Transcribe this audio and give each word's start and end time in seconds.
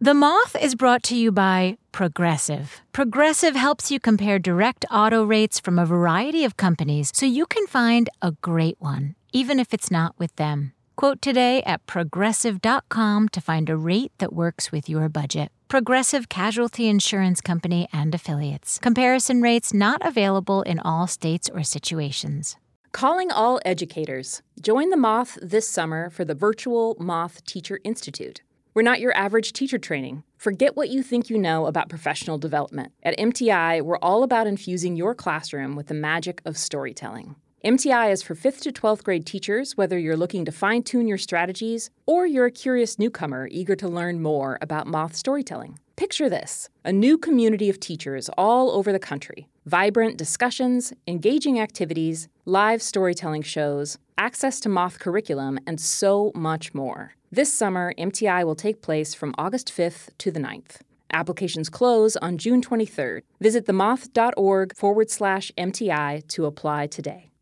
The 0.00 0.14
Moth 0.14 0.54
is 0.54 0.76
brought 0.76 1.02
to 1.04 1.16
you 1.16 1.32
by 1.32 1.76
Progressive. 1.90 2.82
Progressive 2.92 3.56
helps 3.56 3.90
you 3.90 3.98
compare 3.98 4.38
direct 4.38 4.84
auto 4.92 5.24
rates 5.24 5.58
from 5.58 5.76
a 5.76 5.84
variety 5.84 6.44
of 6.44 6.56
companies 6.56 7.10
so 7.12 7.26
you 7.26 7.46
can 7.46 7.66
find 7.66 8.08
a 8.22 8.30
great 8.30 8.76
one, 8.78 9.16
even 9.32 9.58
if 9.58 9.74
it's 9.74 9.90
not 9.90 10.14
with 10.16 10.36
them. 10.36 10.72
Quote 10.94 11.20
today 11.20 11.64
at 11.64 11.84
progressive.com 11.86 13.28
to 13.28 13.40
find 13.40 13.68
a 13.68 13.76
rate 13.76 14.12
that 14.18 14.32
works 14.32 14.70
with 14.70 14.88
your 14.88 15.08
budget. 15.08 15.50
Progressive 15.66 16.28
Casualty 16.28 16.86
Insurance 16.86 17.40
Company 17.40 17.88
and 17.92 18.14
Affiliates. 18.14 18.78
Comparison 18.78 19.42
rates 19.42 19.74
not 19.74 20.00
available 20.06 20.62
in 20.62 20.78
all 20.78 21.08
states 21.08 21.50
or 21.52 21.64
situations. 21.64 22.56
Calling 22.92 23.32
all 23.32 23.60
educators. 23.64 24.42
Join 24.60 24.90
the 24.90 24.96
Moth 24.96 25.38
this 25.42 25.68
summer 25.68 26.08
for 26.08 26.24
the 26.24 26.36
virtual 26.36 26.96
Moth 27.00 27.44
Teacher 27.44 27.80
Institute. 27.82 28.42
We're 28.78 28.82
not 28.82 29.00
your 29.00 29.16
average 29.16 29.54
teacher 29.54 29.76
training. 29.76 30.22
Forget 30.36 30.76
what 30.76 30.88
you 30.88 31.02
think 31.02 31.28
you 31.28 31.36
know 31.36 31.66
about 31.66 31.88
professional 31.88 32.38
development. 32.38 32.92
At 33.02 33.18
MTI, 33.18 33.82
we're 33.82 33.98
all 33.98 34.22
about 34.22 34.46
infusing 34.46 34.94
your 34.94 35.16
classroom 35.16 35.74
with 35.74 35.88
the 35.88 35.94
magic 35.94 36.40
of 36.44 36.56
storytelling. 36.56 37.34
MTI 37.64 38.12
is 38.12 38.22
for 38.22 38.36
5th 38.36 38.60
to 38.60 38.70
12th 38.70 39.02
grade 39.02 39.26
teachers, 39.26 39.76
whether 39.76 39.98
you're 39.98 40.16
looking 40.16 40.44
to 40.44 40.52
fine 40.52 40.84
tune 40.84 41.08
your 41.08 41.18
strategies 41.18 41.90
or 42.06 42.24
you're 42.24 42.46
a 42.46 42.52
curious 42.52 43.00
newcomer 43.00 43.48
eager 43.50 43.74
to 43.74 43.88
learn 43.88 44.22
more 44.22 44.58
about 44.62 44.86
moth 44.86 45.16
storytelling. 45.16 45.80
Picture 45.98 46.28
this 46.28 46.68
a 46.84 46.92
new 46.92 47.18
community 47.18 47.68
of 47.68 47.80
teachers 47.80 48.30
all 48.38 48.70
over 48.70 48.92
the 48.92 49.00
country. 49.00 49.48
Vibrant 49.66 50.16
discussions, 50.16 50.92
engaging 51.08 51.58
activities, 51.58 52.28
live 52.44 52.80
storytelling 52.82 53.42
shows, 53.42 53.98
access 54.16 54.60
to 54.60 54.68
moth 54.68 55.00
curriculum, 55.00 55.58
and 55.66 55.80
so 55.80 56.30
much 56.36 56.72
more. 56.72 57.14
This 57.32 57.52
summer, 57.52 57.92
MTI 57.98 58.44
will 58.44 58.54
take 58.54 58.80
place 58.80 59.12
from 59.12 59.34
August 59.36 59.76
5th 59.76 60.10
to 60.18 60.30
the 60.30 60.38
9th. 60.38 60.82
Applications 61.12 61.68
close 61.68 62.16
on 62.18 62.38
June 62.38 62.62
23rd. 62.62 63.22
Visit 63.40 63.66
themoth.org 63.66 64.76
forward 64.76 65.10
slash 65.10 65.50
MTI 65.58 66.28
to 66.28 66.46
apply 66.46 66.86
today. 66.86 67.32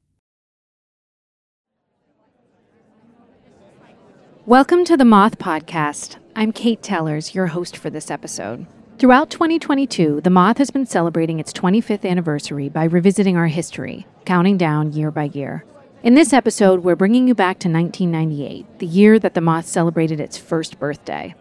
Welcome 4.47 4.86
to 4.86 4.97
the 4.97 5.05
Moth 5.05 5.39
Podcast. 5.39 6.17
I'm 6.39 6.53
Kate 6.53 6.83
Tellers, 6.83 7.34
your 7.34 7.47
host 7.47 7.79
for 7.79 7.89
this 7.89 8.11
episode. 8.11 8.67
Throughout 8.98 9.31
2022, 9.31 10.20
the 10.20 10.29
Moth 10.29 10.59
has 10.59 10.70
been 10.70 10.84
celebrating 10.84 11.41
its 11.41 11.51
25th 11.51 12.05
anniversary 12.05 12.69
by 12.69 12.84
revisiting 12.84 13.39
our 13.39 13.47
history, 13.47 14.06
counting 14.27 14.59
down 14.59 14.92
year 14.92 15.11
by 15.11 15.31
year. 15.33 15.64
In 16.03 16.12
this 16.12 16.34
episode, 16.34 16.84
we're 16.84 16.95
bringing 16.95 17.27
you 17.27 17.34
back 17.34 17.59
to 17.61 17.70
1998, 17.70 18.81
the 18.81 18.87
year 18.87 19.19
that 19.19 19.33
the 19.33 19.41
moth 19.41 19.64
celebrated 19.64 20.20
its 20.20 20.37
first 20.37 20.79
birthday. 20.79 21.34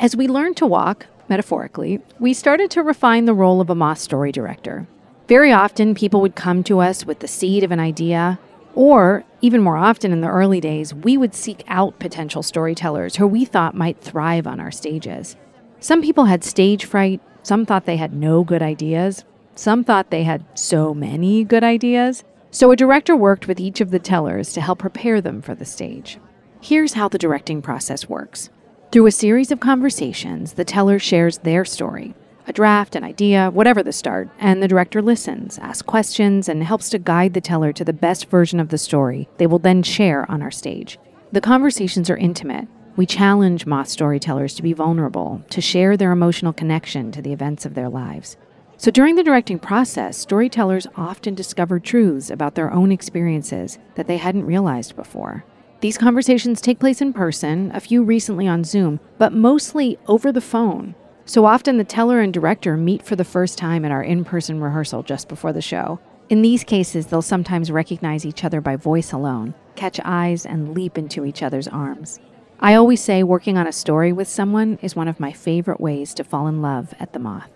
As 0.00 0.16
we 0.16 0.26
learned 0.26 0.56
to 0.56 0.66
walk, 0.66 1.06
metaphorically, 1.28 2.00
we 2.18 2.34
started 2.34 2.72
to 2.72 2.82
refine 2.82 3.26
the 3.26 3.34
role 3.34 3.60
of 3.60 3.70
a 3.70 3.76
moth 3.76 3.98
story 3.98 4.32
director. 4.32 4.88
Very 5.28 5.52
often, 5.52 5.94
people 5.94 6.20
would 6.22 6.34
come 6.34 6.64
to 6.64 6.80
us 6.80 7.06
with 7.06 7.20
the 7.20 7.28
seed 7.28 7.62
of 7.62 7.70
an 7.70 7.78
idea, 7.78 8.40
or, 8.74 9.24
even 9.40 9.62
more 9.62 9.76
often 9.76 10.12
in 10.12 10.20
the 10.20 10.28
early 10.28 10.60
days, 10.60 10.94
we 10.94 11.16
would 11.16 11.34
seek 11.34 11.64
out 11.68 11.98
potential 11.98 12.42
storytellers 12.42 13.16
who 13.16 13.26
we 13.26 13.44
thought 13.44 13.74
might 13.74 14.00
thrive 14.00 14.46
on 14.46 14.60
our 14.60 14.70
stages. 14.70 15.36
Some 15.80 16.02
people 16.02 16.26
had 16.26 16.44
stage 16.44 16.84
fright, 16.84 17.20
some 17.42 17.64
thought 17.64 17.86
they 17.86 17.96
had 17.96 18.12
no 18.12 18.44
good 18.44 18.62
ideas, 18.62 19.24
some 19.54 19.82
thought 19.82 20.10
they 20.10 20.24
had 20.24 20.44
so 20.58 20.94
many 20.94 21.44
good 21.44 21.64
ideas. 21.64 22.22
So 22.50 22.70
a 22.70 22.76
director 22.76 23.16
worked 23.16 23.46
with 23.46 23.60
each 23.60 23.80
of 23.80 23.90
the 23.90 23.98
tellers 23.98 24.52
to 24.54 24.60
help 24.60 24.80
prepare 24.80 25.20
them 25.20 25.40
for 25.40 25.54
the 25.54 25.64
stage. 25.64 26.18
Here's 26.60 26.94
how 26.94 27.08
the 27.08 27.18
directing 27.18 27.62
process 27.62 28.08
works. 28.08 28.50
Through 28.92 29.06
a 29.06 29.12
series 29.12 29.52
of 29.52 29.60
conversations, 29.60 30.54
the 30.54 30.64
teller 30.64 30.98
shares 30.98 31.38
their 31.38 31.64
story, 31.64 32.14
a 32.50 32.52
draft, 32.52 32.96
an 32.96 33.04
idea, 33.04 33.48
whatever 33.50 33.80
the 33.80 33.92
start, 33.92 34.28
and 34.40 34.60
the 34.60 34.66
director 34.66 35.00
listens, 35.00 35.56
asks 35.60 35.82
questions, 35.82 36.48
and 36.48 36.64
helps 36.64 36.90
to 36.90 36.98
guide 36.98 37.32
the 37.32 37.40
teller 37.40 37.72
to 37.72 37.84
the 37.84 37.92
best 37.92 38.28
version 38.28 38.58
of 38.58 38.70
the 38.70 38.76
story 38.76 39.28
they 39.38 39.46
will 39.46 39.60
then 39.60 39.84
share 39.84 40.28
on 40.28 40.42
our 40.42 40.50
stage. 40.50 40.98
The 41.30 41.40
conversations 41.40 42.10
are 42.10 42.16
intimate. 42.16 42.66
We 42.96 43.06
challenge 43.06 43.66
moth 43.66 43.86
storytellers 43.88 44.54
to 44.56 44.64
be 44.64 44.72
vulnerable, 44.72 45.42
to 45.50 45.60
share 45.60 45.96
their 45.96 46.10
emotional 46.10 46.52
connection 46.52 47.12
to 47.12 47.22
the 47.22 47.32
events 47.32 47.64
of 47.64 47.74
their 47.74 47.88
lives. 47.88 48.36
So 48.78 48.90
during 48.90 49.14
the 49.14 49.22
directing 49.22 49.60
process, 49.60 50.18
storytellers 50.18 50.88
often 50.96 51.36
discover 51.36 51.78
truths 51.78 52.30
about 52.30 52.56
their 52.56 52.72
own 52.72 52.90
experiences 52.90 53.78
that 53.94 54.08
they 54.08 54.16
hadn't 54.16 54.44
realized 54.44 54.96
before. 54.96 55.44
These 55.82 55.98
conversations 55.98 56.60
take 56.60 56.80
place 56.80 57.00
in 57.00 57.12
person, 57.12 57.70
a 57.72 57.80
few 57.80 58.02
recently 58.02 58.48
on 58.48 58.64
Zoom, 58.64 58.98
but 59.18 59.32
mostly 59.32 59.98
over 60.08 60.32
the 60.32 60.40
phone. 60.40 60.96
So 61.30 61.44
often 61.44 61.76
the 61.76 61.84
teller 61.84 62.18
and 62.18 62.34
director 62.34 62.76
meet 62.76 63.06
for 63.06 63.14
the 63.14 63.22
first 63.22 63.56
time 63.56 63.84
at 63.84 63.92
our 63.92 64.02
in 64.02 64.24
person 64.24 64.60
rehearsal 64.60 65.04
just 65.04 65.28
before 65.28 65.52
the 65.52 65.62
show. 65.62 66.00
In 66.28 66.42
these 66.42 66.64
cases, 66.64 67.06
they'll 67.06 67.22
sometimes 67.22 67.70
recognize 67.70 68.26
each 68.26 68.42
other 68.42 68.60
by 68.60 68.74
voice 68.74 69.12
alone, 69.12 69.54
catch 69.76 70.00
eyes, 70.04 70.44
and 70.44 70.74
leap 70.74 70.98
into 70.98 71.24
each 71.24 71.40
other's 71.40 71.68
arms. 71.68 72.18
I 72.58 72.74
always 72.74 73.00
say 73.00 73.22
working 73.22 73.56
on 73.56 73.68
a 73.68 73.72
story 73.72 74.12
with 74.12 74.26
someone 74.26 74.80
is 74.82 74.96
one 74.96 75.06
of 75.06 75.20
my 75.20 75.30
favorite 75.30 75.80
ways 75.80 76.14
to 76.14 76.24
fall 76.24 76.48
in 76.48 76.62
love 76.62 76.94
at 76.98 77.12
the 77.12 77.20
Moth. 77.20 77.52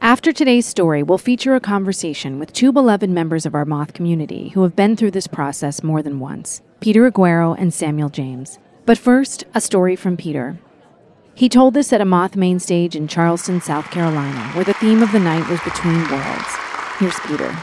After 0.00 0.30
today's 0.30 0.66
story, 0.66 1.02
we'll 1.02 1.18
feature 1.18 1.56
a 1.56 1.60
conversation 1.60 2.38
with 2.38 2.52
two 2.52 2.70
beloved 2.70 3.10
members 3.10 3.44
of 3.44 3.52
our 3.56 3.64
Moth 3.64 3.94
community 3.94 4.50
who 4.50 4.62
have 4.62 4.76
been 4.76 4.94
through 4.94 5.10
this 5.10 5.26
process 5.26 5.82
more 5.82 6.02
than 6.02 6.20
once 6.20 6.62
Peter 6.78 7.10
Aguero 7.10 7.56
and 7.58 7.74
Samuel 7.74 8.10
James. 8.10 8.60
But 8.86 8.96
first, 8.96 9.42
a 9.54 9.60
story 9.60 9.96
from 9.96 10.16
Peter. 10.16 10.60
He 11.38 11.48
told 11.48 11.72
this 11.72 11.92
at 11.92 12.00
a 12.00 12.04
Moth 12.04 12.34
main 12.34 12.58
stage 12.58 12.96
in 12.96 13.06
Charleston, 13.06 13.60
South 13.60 13.92
Carolina, 13.92 14.50
where 14.54 14.64
the 14.64 14.74
theme 14.74 15.04
of 15.04 15.12
the 15.12 15.20
night 15.20 15.48
was 15.48 15.60
Between 15.60 16.02
Worlds. 16.10 16.56
Here's 16.98 17.16
Peter. 17.20 17.56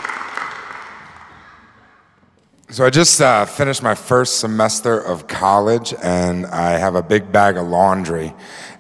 So 2.70 2.86
I 2.86 2.90
just 2.90 3.20
uh, 3.20 3.44
finished 3.44 3.84
my 3.84 3.94
first 3.94 4.40
semester 4.40 4.98
of 4.98 5.28
college, 5.28 5.94
and 6.02 6.46
I 6.46 6.78
have 6.78 6.96
a 6.96 7.04
big 7.04 7.34
bag 7.34 7.58
of 7.58 7.68
laundry 7.68 8.34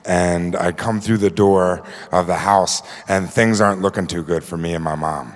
and 0.06 0.56
I 0.56 0.72
come 0.72 1.02
through 1.02 1.18
the 1.18 1.30
door 1.30 1.84
of 2.14 2.28
the 2.28 2.38
house, 2.38 2.82
and 3.10 3.30
things 3.30 3.60
aren't 3.60 3.82
looking 3.82 4.08
too 4.08 4.24
good 4.24 4.46
for 4.46 4.56
me 4.56 4.76
and 4.76 4.84
my 4.84 4.96
mom. 4.96 5.34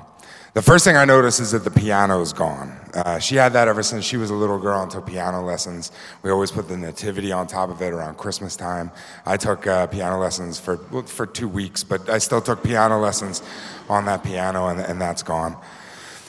The 0.54 0.62
first 0.62 0.86
thing 0.86 0.96
I 0.96 1.04
notice 1.04 1.42
is 1.42 1.52
that 1.52 1.66
the 1.66 1.72
piano 1.72 2.22
is 2.22 2.32
gone. 2.32 2.79
Uh, 2.94 3.20
she 3.20 3.36
had 3.36 3.54
that 3.54 3.68
ever 3.68 3.84
since 3.84 4.06
she 4.06 4.18
was 4.18 4.30
a 4.30 4.34
little 4.34 4.58
girl 4.58 4.82
and 4.82 4.92
took 4.92 5.06
piano 5.06 5.42
lessons. 5.42 5.92
We 6.24 6.32
always 6.32 6.52
put 6.52 6.68
the 6.68 6.78
nativity 6.78 7.32
on 7.32 7.48
top 7.48 7.70
of 7.70 7.82
it 7.82 7.94
around 7.94 8.18
Christmas 8.18 8.56
time. 8.56 8.92
I 9.26 9.38
took 9.38 9.68
uh, 9.68 9.88
piano 9.88 10.20
lessons 10.20 10.60
for, 10.60 10.78
for 11.04 11.26
two 11.26 11.48
weeks, 11.48 11.84
but 11.84 12.10
I 12.10 12.18
still 12.18 12.42
took 12.42 12.64
piano 12.64 13.00
lessons 13.00 13.44
on 13.90 14.06
that 14.06 14.24
piano, 14.24 14.68
and, 14.68 14.80
and 14.80 15.00
that's 15.00 15.24
gone. 15.24 15.56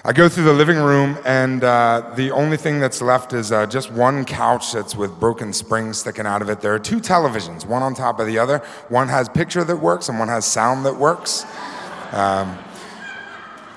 I 0.03 0.15
go 0.15 0.31
through 0.31 0.45
the 0.45 0.55
living 0.55 0.79
room, 0.79 1.19
and 1.27 1.63
uh, 1.63 2.13
the 2.17 2.31
only 2.31 2.57
thing 2.57 2.81
that's 2.81 3.03
left 3.03 3.35
is 3.35 3.53
uh, 3.53 3.67
just 3.67 3.93
one 3.93 4.25
couch 4.25 4.73
that's 4.73 4.97
with 4.97 5.21
broken 5.21 5.53
springs 5.53 5.99
sticking 5.99 6.25
out 6.25 6.41
of 6.41 6.49
it. 6.49 6.63
There 6.63 6.75
are 6.75 6.79
two 6.79 7.01
televisions, 7.01 7.67
one 7.67 7.83
on 7.83 7.95
top 7.95 8.19
of 8.19 8.27
the 8.27 8.39
other. 8.39 8.59
One 8.89 9.09
has 9.09 9.29
picture 9.29 9.63
that 9.63 9.77
works, 9.77 10.09
and 10.09 10.19
one 10.19 10.29
has 10.29 10.47
sound 10.47 10.87
that 10.87 10.97
works. 10.97 11.45
Um, 12.13 12.59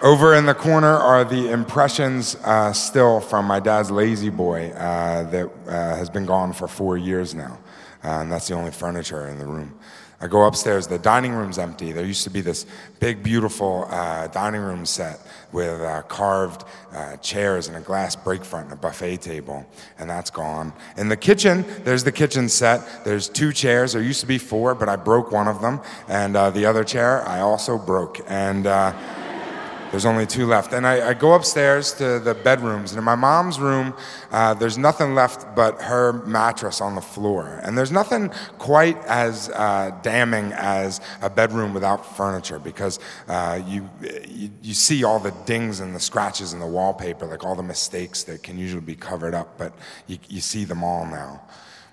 over 0.03 0.35
in 0.35 0.45
the 0.45 0.53
corner 0.53 0.93
are 0.93 1.23
the 1.23 1.49
impressions 1.49 2.35
uh, 2.43 2.73
still 2.73 3.21
from 3.21 3.45
my 3.45 3.61
dad's 3.61 3.89
La-Z-Boy 3.89 4.71
uh, 4.71 5.23
that 5.29 5.49
uh, 5.65 5.95
has 5.95 6.09
been 6.09 6.25
gone 6.25 6.51
for 6.51 6.67
four 6.67 6.97
years 6.97 7.33
now. 7.33 7.57
Uh, 8.03 8.19
and 8.19 8.29
that's 8.29 8.49
the 8.49 8.53
only 8.53 8.69
furniture 8.69 9.29
in 9.29 9.39
the 9.39 9.45
room. 9.45 9.73
I 10.19 10.27
go 10.27 10.43
upstairs, 10.43 10.87
the 10.87 10.99
dining 10.99 11.31
room's 11.33 11.57
empty. 11.57 11.93
There 11.93 12.05
used 12.05 12.25
to 12.25 12.29
be 12.29 12.41
this 12.41 12.65
big, 12.99 13.23
beautiful 13.23 13.87
uh, 13.89 14.27
dining 14.27 14.61
room 14.61 14.85
set 14.85 15.19
with 15.53 15.81
uh, 15.81 16.01
carved 16.03 16.65
chairs 17.21 17.67
and 17.67 17.75
a 17.75 17.81
glass 17.81 18.15
break 18.15 18.43
front 18.43 18.65
and 18.65 18.73
a 18.73 18.77
buffet 18.77 19.17
table, 19.17 19.65
and 19.99 20.09
that's 20.09 20.29
gone. 20.29 20.71
In 20.97 21.09
the 21.09 21.17
kitchen, 21.17 21.65
there's 21.83 22.03
the 22.03 22.11
kitchen 22.11 22.47
set. 22.47 23.03
There's 23.03 23.27
two 23.27 23.51
chairs. 23.51 23.93
There 23.93 24.01
used 24.01 24.21
to 24.21 24.27
be 24.27 24.37
four, 24.37 24.75
but 24.75 24.87
I 24.87 24.95
broke 24.95 25.31
one 25.31 25.47
of 25.47 25.61
them, 25.61 25.81
and 26.07 26.35
the 26.35 26.65
other 26.65 26.83
chair 26.85 27.27
I 27.27 27.39
also 27.41 27.77
broke. 27.77 28.21
And 28.27 28.65
there's 29.93 30.05
only 30.05 30.25
two 30.25 30.47
left. 30.47 30.73
And 30.73 30.87
I, 30.87 31.09
I, 31.09 31.13
go 31.13 31.33
upstairs 31.35 31.93
to 31.93 32.17
the 32.17 32.33
bedrooms, 32.33 32.93
and 32.93 32.97
in 32.97 33.03
my 33.03 33.13
mom's 33.13 33.59
room, 33.59 33.93
uh, 34.31 34.55
there's 34.55 34.75
nothing 34.75 35.13
left 35.13 35.55
but 35.55 35.79
her 35.83 36.13
mattress 36.25 36.81
on 36.81 36.95
the 36.95 37.01
floor. 37.01 37.61
And 37.61 37.77
there's 37.77 37.91
nothing 37.91 38.29
quite 38.57 38.97
as 39.05 39.49
uh, 39.49 39.95
damning 40.01 40.51
as 40.53 40.99
a 41.21 41.29
bedroom 41.29 41.75
without 41.75 42.17
furniture 42.17 42.57
because 42.57 42.99
uh, 43.27 43.61
you, 43.67 43.87
you, 44.27 44.49
you 44.63 44.73
see 44.73 45.03
all 45.03 45.19
the 45.19 45.29
dings 45.45 45.79
and 45.79 45.95
the 45.95 45.99
scratches 45.99 46.53
in 46.53 46.59
the 46.59 46.65
wallpaper, 46.65 47.27
like 47.27 47.43
all 47.43 47.55
the 47.55 47.61
mistakes 47.61 48.23
that 48.23 48.41
can 48.41 48.57
usually 48.57 48.81
be 48.81 48.95
covered 48.95 49.35
up, 49.35 49.59
but 49.59 49.73
you, 50.07 50.17
you 50.27 50.41
see 50.41 50.63
them 50.63 50.83
all 50.83 51.05
now. 51.05 51.39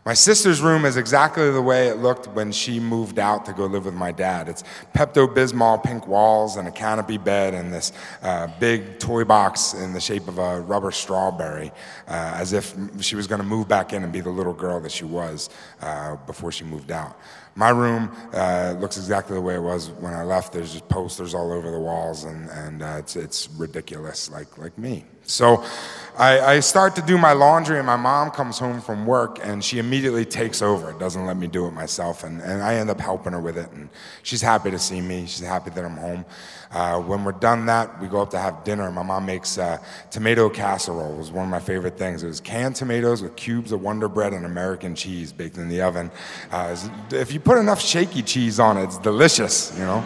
My 0.03 0.15
sister's 0.15 0.63
room 0.63 0.87
is 0.87 0.97
exactly 0.97 1.51
the 1.51 1.61
way 1.61 1.89
it 1.89 1.99
looked 1.99 2.27
when 2.29 2.53
she 2.53 2.81
moved 2.81 3.19
out 3.19 3.45
to 3.45 3.53
go 3.53 3.67
live 3.67 3.85
with 3.85 3.93
my 3.93 4.13
dad. 4.13 4.49
It's 4.49 4.65
Pepto 4.97 5.27
Bismol 5.29 5.85
pink 5.85 6.07
walls 6.07 6.57
and 6.57 6.67
a 6.67 6.71
canopy 6.71 7.19
bed 7.19 7.53
and 7.53 7.71
this 7.71 7.93
uh, 8.23 8.49
big 8.59 8.99
toy 8.99 9.25
box 9.25 9.75
in 9.75 9.93
the 9.93 10.01
shape 10.01 10.27
of 10.27 10.39
a 10.39 10.63
rubber 10.63 10.91
strawberry, 10.91 11.71
uh, 12.09 12.33
as 12.35 12.55
if 12.55 12.75
she 13.01 13.15
was 13.15 13.27
going 13.27 13.43
to 13.43 13.47
move 13.47 13.69
back 13.69 13.93
in 13.93 14.03
and 14.03 14.11
be 14.11 14.23
the 14.23 14.31
little 14.31 14.55
girl 14.55 14.81
that 14.81 14.91
she 14.91 15.05
was 15.05 15.51
uh, 15.83 16.17
before 16.27 16.51
she 16.51 16.65
moved 16.65 16.91
out. 16.91 17.15
My 17.55 17.69
room 17.69 18.11
uh, 18.33 18.77
looks 18.79 18.97
exactly 18.97 19.35
the 19.35 19.43
way 19.43 19.57
it 19.57 19.63
was 19.63 19.91
when 19.91 20.15
I 20.15 20.23
left. 20.23 20.55
There's 20.55 20.73
just 20.73 20.89
posters 20.89 21.35
all 21.35 21.53
over 21.53 21.71
the 21.71 21.79
walls, 21.79 22.25
and, 22.25 22.49
and 22.49 22.83
uh, 22.83 22.97
it's, 23.01 23.17
it's 23.17 23.51
ridiculous, 23.51 24.31
like, 24.31 24.57
like 24.57 24.79
me. 24.79 25.05
So 25.25 25.63
I, 26.21 26.57
I, 26.57 26.61
start 26.61 26.97
to 26.97 27.03
do 27.03 27.17
my 27.17 27.33
laundry, 27.33 27.79
and 27.79 27.87
my 27.87 27.97
mom 27.97 28.31
comes 28.31 28.59
home 28.59 28.83
from 28.83 29.07
work, 29.07 29.39
and 29.43 29.65
she 29.65 29.79
immediately 29.79 30.27
takes 30.27 30.61
over. 30.61 30.93
Doesn't 30.93 31.25
let 31.25 31.39
me 31.39 31.47
do 31.47 31.67
it 31.67 31.71
myself, 31.71 32.25
and, 32.25 32.43
and 32.43 32.63
I 32.63 32.75
end 32.75 32.91
up 32.91 33.01
helping 33.01 33.33
her 33.33 33.41
with 33.41 33.57
it. 33.57 33.71
And 33.71 33.89
she's 34.23 34.43
happy 34.43 34.71
to 34.71 34.79
see 34.79 35.01
me. 35.01 35.23
She's 35.23 35.47
happy 35.47 35.71
that 35.71 35.83
I'm 35.83 35.97
home. 35.97 36.27
Uh, 36.73 37.01
when 37.01 37.25
we're 37.25 37.33
done 37.33 37.65
that, 37.67 37.99
we 38.03 38.07
go 38.07 38.21
up 38.21 38.29
to 38.33 38.39
have 38.39 38.65
dinner. 38.65 38.91
My 38.93 39.03
mom 39.03 39.25
makes 39.25 39.57
uh, 39.57 39.79
tomato 40.11 40.51
casserole. 40.51 41.15
It 41.15 41.17
was 41.17 41.33
one 41.33 41.47
of 41.47 41.51
my 41.51 41.59
favorite 41.59 41.97
things. 41.97 42.23
It 42.23 42.27
was 42.27 42.41
canned 42.41 42.77
tomatoes 42.77 43.23
with 43.23 43.35
cubes 43.35 43.73
of 43.73 43.81
Wonder 43.81 44.07
Bread 44.07 44.35
and 44.35 44.45
American 44.45 44.95
cheese 44.95 45.33
baked 45.33 45.57
in 45.57 45.71
the 45.71 45.81
oven. 45.81 46.11
Uh, 46.51 46.77
if 47.13 47.33
you 47.33 47.41
put 47.41 47.57
enough 47.57 47.81
shaky 47.81 48.21
cheese 48.21 48.61
on 48.61 48.77
it, 48.77 48.85
it's 48.85 48.99
delicious, 48.99 49.73
you 49.79 49.87
know. 49.87 50.05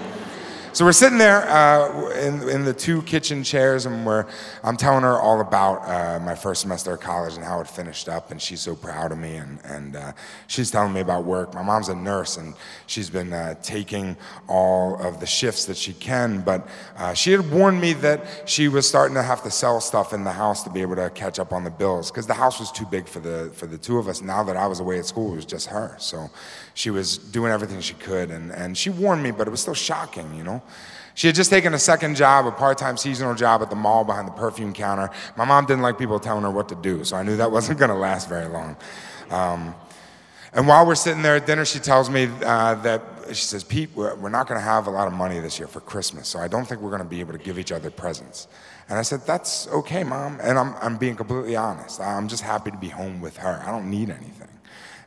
So 0.75 0.85
we're 0.85 0.91
sitting 0.91 1.19
there 1.19 1.49
uh, 1.49 2.11
in, 2.19 2.49
in 2.49 2.65
the 2.65 2.75
two 2.75 3.03
kitchen 3.03 3.45
chairs, 3.45 3.87
and 3.87 4.05
we're, 4.05 4.27
I'm 4.65 4.77
telling 4.77 5.05
her 5.05 5.21
all 5.21 5.41
about 5.41 5.89
uh, 5.89 6.19
my 6.19 6.35
first 6.35 6.63
semester 6.63 6.95
of 6.95 7.01
college 7.01 7.37
and 7.37 7.45
how 7.45 7.61
it 7.61 7.69
finished 7.69 8.09
up, 8.09 8.33
and 8.33 8.43
she's 8.43 8.61
so 8.61 8.75
proud 8.75 9.13
of 9.13 9.19
me. 9.19 9.37
And, 9.37 9.61
and 9.63 9.95
uh, 9.95 10.13
she's 10.49 10.73
telling 10.73 10.93
me 10.93 10.99
about 10.99 11.27
work. 11.27 11.55
My 11.55 11.63
mom's 11.63 11.91
a 11.91 11.95
nurse, 11.95 12.39
and 12.39 12.55
she's 12.89 13.09
been 13.09 13.33
uh, 13.33 13.55
taking 13.63 14.17
all 14.49 15.01
of 15.01 15.21
the 15.21 15.27
shifts 15.27 15.65
that 15.67 15.77
she 15.77 15.93
can, 15.93 16.41
but 16.41 16.67
uh, 16.97 17.15
she 17.15 17.31
had 17.31 17.49
warned 17.53 17.81
me 17.81 17.93
that 17.93 18.43
she 18.45 18.67
was 18.67 18.89
starting 18.89 19.15
to 19.15 19.23
have 19.23 19.45
to 19.45 19.53
sell 19.53 19.81
stuff 19.81 20.13
in 20.13 20.25
the 20.25 20.33
house 20.33 20.65
to 20.65 20.71
be 20.71 20.83
able 20.83 20.97
to 20.97 21.09
catch 21.11 21.39
up 21.39 21.53
on 21.53 21.63
the 21.63 21.71
bills, 21.71 22.11
because 22.11 22.27
the 22.27 22.35
house 22.35 22.59
was 22.59 22.73
too 22.73 22.87
big 22.87 23.07
for 23.07 23.21
the, 23.21 23.49
for 23.55 23.69
the 23.69 23.79
two 23.79 23.97
of 23.97 24.09
us. 24.09 24.23
Now 24.23 24.43
that 24.43 24.57
I 24.57 24.67
was 24.67 24.81
away 24.81 24.99
at 24.99 25.07
school, 25.07 25.35
it 25.35 25.37
was 25.37 25.47
just 25.47 25.69
her. 25.69 25.95
So 26.01 26.31
she 26.75 26.91
was 26.91 27.17
doing 27.17 27.53
everything 27.53 27.81
she 27.81 27.95
could, 27.95 28.31
and, 28.31 28.53
and 28.53 28.77
she 28.77 28.91
warned 28.91 29.23
me, 29.23 29.31
but 29.31 29.47
it 29.47 29.51
was 29.51 29.61
still 29.61 29.75
shocking, 29.75 30.35
you 30.35 30.43
know? 30.43 30.63
She 31.15 31.29
had 31.29 31.37
just 31.37 31.49
taken 31.49 31.73
a 31.75 31.79
second 31.79 32.17
job, 32.17 32.47
a 32.47 32.51
part 32.51 32.77
time 32.77 32.97
seasonal 32.97 33.35
job 33.37 33.63
at 33.63 33.71
the 33.71 33.77
mall 33.77 34.05
behind 34.05 34.27
the 34.27 34.33
perfume 34.33 34.73
counter. 34.73 35.11
My 35.37 35.45
mom 35.45 35.65
didn't 35.65 35.83
like 35.83 35.97
people 35.97 36.19
telling 36.19 36.43
her 36.43 36.51
what 36.51 36.69
to 36.71 36.75
do, 36.75 37.05
so 37.05 37.17
I 37.17 37.23
knew 37.23 37.37
that 37.37 37.51
wasn't 37.59 37.79
gonna 37.79 37.97
last 37.97 38.29
very 38.29 38.49
long. 38.49 38.77
Um, 39.31 39.75
and 40.53 40.69
while 40.69 40.87
we're 40.87 40.95
sitting 40.95 41.23
there 41.23 41.37
at 41.37 41.47
dinner, 41.47 41.65
she 41.65 41.79
tells 41.79 42.11
me 42.11 42.29
uh, 42.45 42.75
that 42.77 43.03
she 43.29 43.43
says, 43.43 43.65
Pete, 43.65 43.91
we're, 43.95 44.15
we're 44.17 44.29
not 44.29 44.49
gonna 44.49 44.61
have 44.61 44.89
a 44.89 44.91
lot 44.91 45.07
of 45.07 45.13
money 45.13 45.39
this 45.39 45.59
year 45.59 45.69
for 45.69 45.81
Christmas, 45.81 46.29
so 46.29 46.41
I 46.41 46.49
don't 46.49 46.65
think 46.65 46.81
we're 46.81 46.91
gonna 46.91 47.05
be 47.05 47.21
able 47.21 47.33
to 47.33 47.39
give 47.39 47.59
each 47.61 47.71
other 47.71 47.91
presents. 47.91 48.49
And 48.89 48.99
I 48.99 49.03
said, 49.03 49.21
That's 49.25 49.69
okay, 49.69 50.03
mom. 50.03 50.41
And 50.43 50.59
I'm, 50.59 50.75
I'm 50.81 50.97
being 50.97 51.15
completely 51.15 51.55
honest. 51.55 52.01
I'm 52.01 52.27
just 52.27 52.43
happy 52.43 52.73
to 52.73 52.77
be 52.77 52.89
home 52.89 53.21
with 53.21 53.37
her. 53.37 53.63
I 53.65 53.71
don't 53.71 53.89
need 53.89 54.11
anything. 54.11 54.44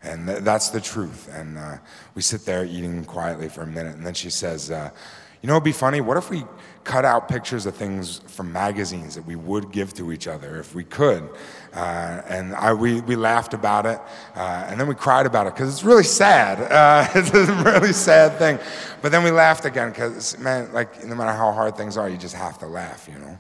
And 0.08 0.28
th- 0.28 0.40
that's 0.40 0.70
the 0.70 0.82
truth. 0.82 1.30
And 1.32 1.58
uh, 1.58 1.78
we 2.16 2.22
sit 2.22 2.46
there 2.46 2.66
eating 2.66 3.06
quietly 3.06 3.50
for 3.50 3.62
a 3.62 3.68
minute. 3.68 3.96
And 3.96 4.06
then 4.06 4.14
she 4.14 4.30
says, 4.30 4.72
uh, 4.72 4.90
You 5.42 5.48
know, 5.48 5.54
it'd 5.54 5.64
be 5.64 5.72
funny. 5.72 6.02
What 6.02 6.18
if 6.18 6.30
we 6.30 6.46
cut 6.84 7.04
out 7.04 7.28
pictures 7.28 7.66
of 7.66 7.76
things 7.76 8.20
from 8.28 8.54
magazines 8.54 9.16
that 9.16 9.26
we 9.26 9.36
would 9.36 9.72
give 9.72 9.94
to 9.96 10.12
each 10.12 10.28
other 10.28 10.58
if 10.60 10.74
we 10.74 10.84
could? 10.84 11.30
Uh, 11.74 12.22
and 12.28 12.56
I, 12.56 12.74
we, 12.74 13.02
we 13.02 13.16
laughed 13.16 13.54
about 13.54 13.86
it. 13.86 14.00
Uh, 14.36 14.66
and 14.68 14.80
then 14.80 14.88
we 14.88 14.96
cried 14.96 15.26
about 15.26 15.48
it 15.48 15.54
because 15.54 15.72
it's 15.72 15.84
really 15.84 16.04
sad. 16.04 16.60
Uh, 16.72 17.08
it's 17.16 17.32
a 17.32 17.46
really 17.64 17.94
sad 17.94 18.38
thing. 18.38 18.60
But 19.02 19.12
then 19.12 19.24
we 19.24 19.32
laughed 19.32 19.66
again 19.66 19.90
because, 19.90 20.38
man, 20.40 20.72
like, 20.74 21.04
no 21.06 21.16
matter 21.16 21.34
how 21.34 21.52
hard 21.52 21.76
things 21.76 21.98
are, 21.98 22.10
you 22.10 22.18
just 22.18 22.36
have 22.36 22.58
to 22.60 22.68
laugh, 22.68 23.10
you 23.12 23.20
know? 23.20 23.38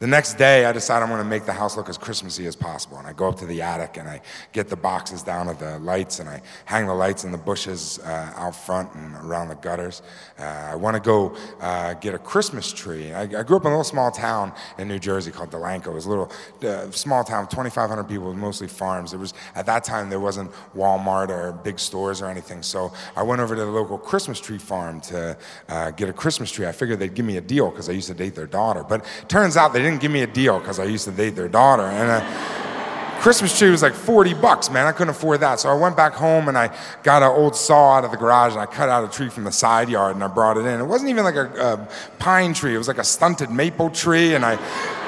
The 0.00 0.08
next 0.08 0.34
day, 0.34 0.64
I 0.64 0.72
decide 0.72 1.02
I'm 1.02 1.08
going 1.08 1.22
to 1.22 1.24
make 1.24 1.46
the 1.46 1.52
house 1.52 1.76
look 1.76 1.88
as 1.88 1.96
Christmassy 1.96 2.46
as 2.46 2.56
possible. 2.56 2.98
And 2.98 3.06
I 3.06 3.12
go 3.12 3.28
up 3.28 3.36
to 3.38 3.46
the 3.46 3.62
attic 3.62 3.96
and 3.96 4.08
I 4.08 4.20
get 4.52 4.68
the 4.68 4.76
boxes 4.76 5.22
down 5.22 5.46
of 5.48 5.60
the 5.60 5.78
lights 5.78 6.18
and 6.18 6.28
I 6.28 6.42
hang 6.64 6.86
the 6.86 6.94
lights 6.94 7.22
in 7.22 7.30
the 7.30 7.38
bushes 7.38 8.00
uh, 8.00 8.32
out 8.34 8.56
front 8.56 8.92
and 8.94 9.14
around 9.24 9.48
the 9.48 9.54
gutters. 9.54 10.02
Uh, 10.36 10.42
I 10.42 10.74
want 10.74 10.96
to 10.96 11.00
go 11.00 11.36
uh, 11.60 11.94
get 11.94 12.12
a 12.12 12.18
Christmas 12.18 12.72
tree. 12.72 13.12
I, 13.12 13.22
I, 13.22 13.42
grew 13.44 13.56
up 13.56 13.62
in 13.62 13.68
a 13.68 13.70
little 13.70 13.84
small 13.84 14.10
town 14.10 14.52
in 14.78 14.88
New 14.88 14.98
Jersey 14.98 15.30
called 15.30 15.52
Delanco. 15.52 15.88
It 15.88 15.94
was 15.94 16.06
a 16.06 16.08
little 16.08 16.32
uh, 16.64 16.90
small 16.90 17.22
town, 17.22 17.46
2,500 17.46 18.02
people, 18.04 18.34
mostly 18.34 18.66
farms. 18.66 19.12
It 19.12 19.18
was 19.18 19.32
at 19.54 19.64
that 19.66 19.84
time 19.84 20.10
there 20.10 20.20
wasn't 20.20 20.50
Walmart 20.76 21.28
or 21.28 21.52
big 21.52 21.78
stores 21.78 22.20
or 22.20 22.26
anything. 22.26 22.62
So 22.62 22.92
I 23.16 23.22
went 23.22 23.40
over 23.40 23.54
to 23.54 23.60
the 23.60 23.70
local 23.70 23.98
Christmas 23.98 24.40
tree 24.40 24.58
farm 24.58 25.00
to 25.02 25.36
uh, 25.68 25.92
get 25.92 26.08
a 26.08 26.12
Christmas 26.12 26.50
tree. 26.50 26.66
I 26.66 26.72
figured 26.72 26.98
they'd 26.98 27.14
give 27.14 27.26
me 27.26 27.36
a 27.36 27.40
deal 27.40 27.70
because 27.70 27.88
I 27.88 27.92
used 27.92 28.08
to 28.08 28.14
date 28.14 28.34
their 28.34 28.48
daughter. 28.48 28.82
But 28.82 29.04
turns 29.28 29.56
out 29.56 29.72
they 29.72 29.83
didn't 29.84 30.00
give 30.00 30.10
me 30.10 30.22
a 30.22 30.26
deal 30.26 30.58
because 30.58 30.78
I 30.78 30.84
used 30.84 31.04
to 31.04 31.12
date 31.12 31.36
their 31.36 31.48
daughter. 31.48 31.84
And 31.84 32.10
a 32.10 33.20
Christmas 33.20 33.58
tree 33.58 33.70
was 33.70 33.80
like 33.80 33.94
40 33.94 34.34
bucks, 34.34 34.70
man. 34.70 34.86
I 34.86 34.92
couldn't 34.92 35.10
afford 35.10 35.40
that. 35.40 35.58
So 35.58 35.70
I 35.70 35.74
went 35.74 35.96
back 35.96 36.12
home 36.12 36.48
and 36.48 36.58
I 36.58 36.76
got 37.02 37.22
an 37.22 37.30
old 37.30 37.56
saw 37.56 37.94
out 37.94 38.04
of 38.04 38.10
the 38.10 38.18
garage 38.18 38.52
and 38.52 38.60
I 38.60 38.66
cut 38.66 38.90
out 38.90 39.02
a 39.02 39.08
tree 39.08 39.30
from 39.30 39.44
the 39.44 39.52
side 39.52 39.88
yard 39.88 40.14
and 40.14 40.22
I 40.22 40.28
brought 40.28 40.58
it 40.58 40.66
in. 40.66 40.78
It 40.78 40.84
wasn't 40.84 41.08
even 41.08 41.24
like 41.24 41.36
a, 41.36 41.46
a 41.46 41.88
pine 42.18 42.52
tree, 42.52 42.74
it 42.74 42.78
was 42.78 42.88
like 42.88 42.98
a 42.98 43.04
stunted 43.04 43.50
maple 43.50 43.88
tree. 43.88 44.34
And 44.34 44.44
I 44.44 44.56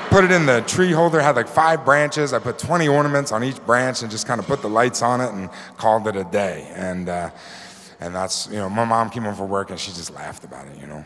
put 0.09 0.25
it 0.25 0.31
in 0.31 0.47
the 0.47 0.63
tree 0.63 0.93
holder, 0.93 1.21
had 1.21 1.37
like 1.37 1.49
five 1.49 1.85
branches. 1.85 2.33
I 2.33 2.39
put 2.39 2.59
20 2.59 2.89
ornaments 2.89 3.33
on 3.33 3.45
each 3.45 3.63
branch 3.67 4.01
and 4.01 4.11
just 4.11 4.27
kind 4.27 4.41
of 4.41 4.47
put 4.47 4.63
the 4.63 4.71
lights 4.71 5.03
on 5.03 5.21
it 5.21 5.31
and 5.33 5.51
called 5.77 6.09
it 6.09 6.17
a 6.17 6.25
day. 6.25 6.71
And, 6.75 7.11
uh, 7.11 7.29
and 8.01 8.15
that's, 8.15 8.49
you 8.49 8.57
know, 8.57 8.71
my 8.71 8.87
mom 8.87 9.11
came 9.11 9.25
home 9.25 9.35
from 9.35 9.51
work 9.51 9.69
and 9.69 9.79
she 9.79 9.93
just 9.93 10.15
laughed 10.15 10.45
about 10.45 10.67
it, 10.69 10.81
you 10.81 10.87
know. 10.87 11.05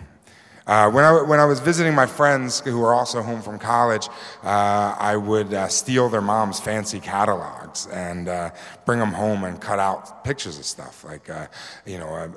Uh, 0.71 0.89
when, 0.89 1.05
I, 1.05 1.21
when 1.23 1.41
I 1.41 1.47
was 1.47 1.59
visiting 1.59 1.97
my 1.97 2.07
friends 2.07 2.61
who 2.61 2.79
were 2.79 2.95
also 2.95 3.23
home 3.23 3.43
from 3.43 3.59
college, 3.59 4.07
uh, 4.45 4.95
I 4.97 5.17
would 5.17 5.53
uh, 5.53 5.67
steal 5.67 6.09
their 6.09 6.21
mom's 6.21 6.61
fancy 6.61 7.01
catalogs 7.01 7.89
and 7.89 8.29
uh, 8.29 8.51
bring 8.87 9.01
them 9.01 9.11
home 9.13 9.43
and 9.43 9.61
cut 9.61 9.81
out 9.81 10.23
pictures 10.23 10.61
of 10.61 10.65
stuff. 10.65 11.03
Like, 11.03 11.29
uh, 11.29 11.49
you 11.85 11.99
know, 11.99 12.33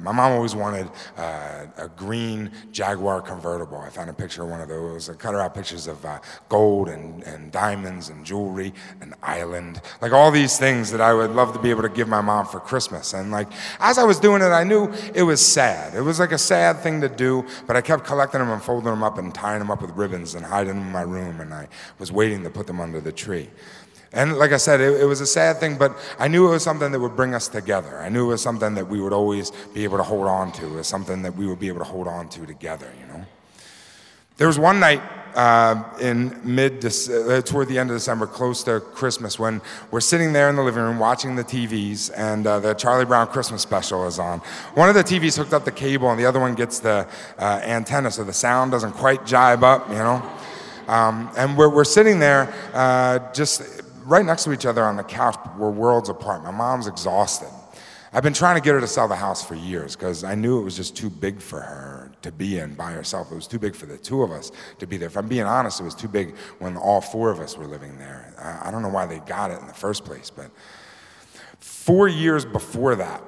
my 0.00 0.12
mom 0.12 0.32
always 0.32 0.54
wanted 0.54 0.90
uh, 1.16 1.64
a 1.78 1.88
green 1.96 2.50
Jaguar 2.72 3.22
convertible. 3.22 3.78
I 3.78 3.88
found 3.88 4.10
a 4.10 4.12
picture 4.12 4.42
of 4.42 4.50
one 4.50 4.60
of 4.60 4.68
those. 4.68 5.08
I 5.08 5.14
cut 5.14 5.34
out 5.34 5.54
pictures 5.54 5.86
of 5.86 6.04
gold 6.50 6.90
and, 6.90 7.22
and 7.22 7.50
diamonds 7.50 8.10
and 8.10 8.22
jewelry, 8.22 8.74
and 9.00 9.14
island, 9.22 9.80
like 10.02 10.12
all 10.12 10.30
these 10.30 10.58
things 10.58 10.90
that 10.90 11.00
I 11.00 11.14
would 11.14 11.30
love 11.30 11.54
to 11.54 11.58
be 11.58 11.70
able 11.70 11.82
to 11.82 11.88
give 11.88 12.06
my 12.06 12.20
mom 12.20 12.44
for 12.44 12.60
Christmas. 12.60 13.14
And 13.14 13.30
like, 13.30 13.48
as 13.80 13.96
I 13.96 14.04
was 14.04 14.20
doing 14.20 14.42
it, 14.42 14.52
I 14.52 14.62
knew 14.62 14.92
it 15.14 15.22
was 15.22 15.40
sad. 15.40 15.94
It 15.94 16.02
was 16.02 16.20
like 16.20 16.32
a 16.32 16.38
sad 16.38 16.80
thing 16.80 17.00
to 17.00 17.08
do 17.08 17.46
but 17.66 17.76
I 17.76 17.80
kept 17.80 18.04
collecting 18.04 18.40
them 18.40 18.50
and 18.50 18.62
folding 18.62 18.90
them 18.90 19.02
up 19.02 19.18
and 19.18 19.34
tying 19.34 19.58
them 19.58 19.70
up 19.70 19.82
with 19.82 19.90
ribbons 19.92 20.34
and 20.34 20.44
hiding 20.44 20.74
them 20.74 20.86
in 20.86 20.92
my 20.92 21.02
room, 21.02 21.40
and 21.40 21.52
I 21.52 21.68
was 21.98 22.12
waiting 22.12 22.42
to 22.44 22.50
put 22.50 22.66
them 22.66 22.80
under 22.80 23.00
the 23.00 23.12
tree. 23.12 23.48
And 24.14 24.36
like 24.36 24.52
I 24.52 24.58
said, 24.58 24.80
it, 24.80 25.00
it, 25.00 25.04
was 25.06 25.22
a 25.22 25.26
sad 25.26 25.58
thing, 25.58 25.78
but 25.78 25.96
I 26.18 26.28
knew 26.28 26.46
it 26.46 26.50
was 26.50 26.62
something 26.62 26.92
that 26.92 27.00
would 27.00 27.16
bring 27.16 27.34
us 27.34 27.48
together. 27.48 27.98
I 27.98 28.10
knew 28.10 28.24
it 28.24 28.32
was 28.32 28.42
something 28.42 28.74
that 28.74 28.86
we 28.86 29.00
would 29.00 29.12
always 29.12 29.50
be 29.72 29.84
able 29.84 29.96
to 29.96 30.02
hold 30.02 30.26
on 30.26 30.52
to. 30.52 30.66
It 30.66 30.72
was 30.72 30.86
something 30.86 31.22
that 31.22 31.34
we 31.34 31.46
would 31.46 31.58
be 31.58 31.68
able 31.68 31.78
to 31.78 31.84
hold 31.84 32.06
on 32.06 32.28
to 32.30 32.44
together, 32.44 32.92
you 33.00 33.06
know? 33.06 33.24
There 34.36 34.46
was 34.46 34.58
one 34.58 34.80
night 34.80 35.00
uh, 35.34 35.82
in 36.00 36.38
mid 36.44 36.84
uh, 36.84 37.42
toward 37.42 37.68
the 37.68 37.78
end 37.78 37.90
of 37.90 37.96
December, 37.96 38.26
close 38.26 38.62
to 38.64 38.80
Christmas, 38.80 39.38
when 39.38 39.60
we're 39.90 40.00
sitting 40.00 40.32
there 40.32 40.48
in 40.48 40.56
the 40.56 40.62
living 40.62 40.82
room 40.82 40.98
watching 40.98 41.36
the 41.36 41.44
TVs, 41.44 42.10
and 42.16 42.46
uh, 42.46 42.60
the 42.60 42.74
Charlie 42.74 43.04
Brown 43.04 43.26
Christmas 43.26 43.62
special 43.62 44.06
is 44.06 44.18
on. 44.18 44.40
One 44.74 44.88
of 44.88 44.94
the 44.94 45.04
TVs 45.04 45.36
hooked 45.36 45.52
up 45.52 45.64
the 45.64 45.72
cable, 45.72 46.10
and 46.10 46.18
the 46.18 46.26
other 46.26 46.40
one 46.40 46.54
gets 46.54 46.78
the 46.78 47.06
uh, 47.38 47.60
antenna, 47.62 48.10
so 48.10 48.24
the 48.24 48.32
sound 48.32 48.70
doesn't 48.70 48.92
quite 48.92 49.26
jibe 49.26 49.64
up, 49.64 49.88
you 49.88 49.96
know. 49.96 50.22
Um, 50.88 51.30
and 51.36 51.56
we're, 51.56 51.68
we're 51.68 51.84
sitting 51.84 52.18
there, 52.18 52.52
just 53.34 53.82
right 54.04 54.24
next 54.24 54.44
to 54.44 54.52
each 54.52 54.66
other 54.66 54.84
on 54.84 54.96
the 54.96 55.04
couch. 55.04 55.36
We're 55.56 55.70
worlds 55.70 56.08
apart. 56.08 56.42
My 56.42 56.50
mom's 56.50 56.86
exhausted. 56.86 57.48
I've 58.12 58.22
been 58.22 58.34
trying 58.34 58.56
to 58.56 58.60
get 58.62 58.74
her 58.74 58.80
to 58.80 58.86
sell 58.86 59.08
the 59.08 59.16
house 59.16 59.42
for 59.42 59.54
years 59.54 59.96
because 59.96 60.22
I 60.22 60.34
knew 60.34 60.60
it 60.60 60.64
was 60.64 60.76
just 60.76 60.96
too 60.96 61.08
big 61.08 61.40
for 61.40 61.60
her 61.60 62.01
to 62.22 62.32
be 62.32 62.58
in 62.58 62.74
by 62.74 62.92
herself. 62.92 63.30
It 63.30 63.34
was 63.34 63.46
too 63.46 63.58
big 63.58 63.74
for 63.74 63.86
the 63.86 63.98
two 63.98 64.22
of 64.22 64.30
us 64.30 64.52
to 64.78 64.86
be 64.86 64.96
there. 64.96 65.08
If 65.08 65.16
I'm 65.16 65.28
being 65.28 65.44
honest, 65.44 65.80
it 65.80 65.84
was 65.84 65.94
too 65.94 66.08
big 66.08 66.36
when 66.58 66.76
all 66.76 67.00
four 67.00 67.30
of 67.30 67.40
us 67.40 67.56
were 67.56 67.66
living 67.66 67.98
there. 67.98 68.34
I, 68.38 68.68
I 68.68 68.70
don't 68.70 68.82
know 68.82 68.88
why 68.88 69.06
they 69.06 69.18
got 69.20 69.50
it 69.50 69.60
in 69.60 69.66
the 69.66 69.74
first 69.74 70.04
place, 70.04 70.30
but 70.30 70.50
four 71.58 72.08
years 72.08 72.44
before 72.44 72.96
that, 72.96 73.22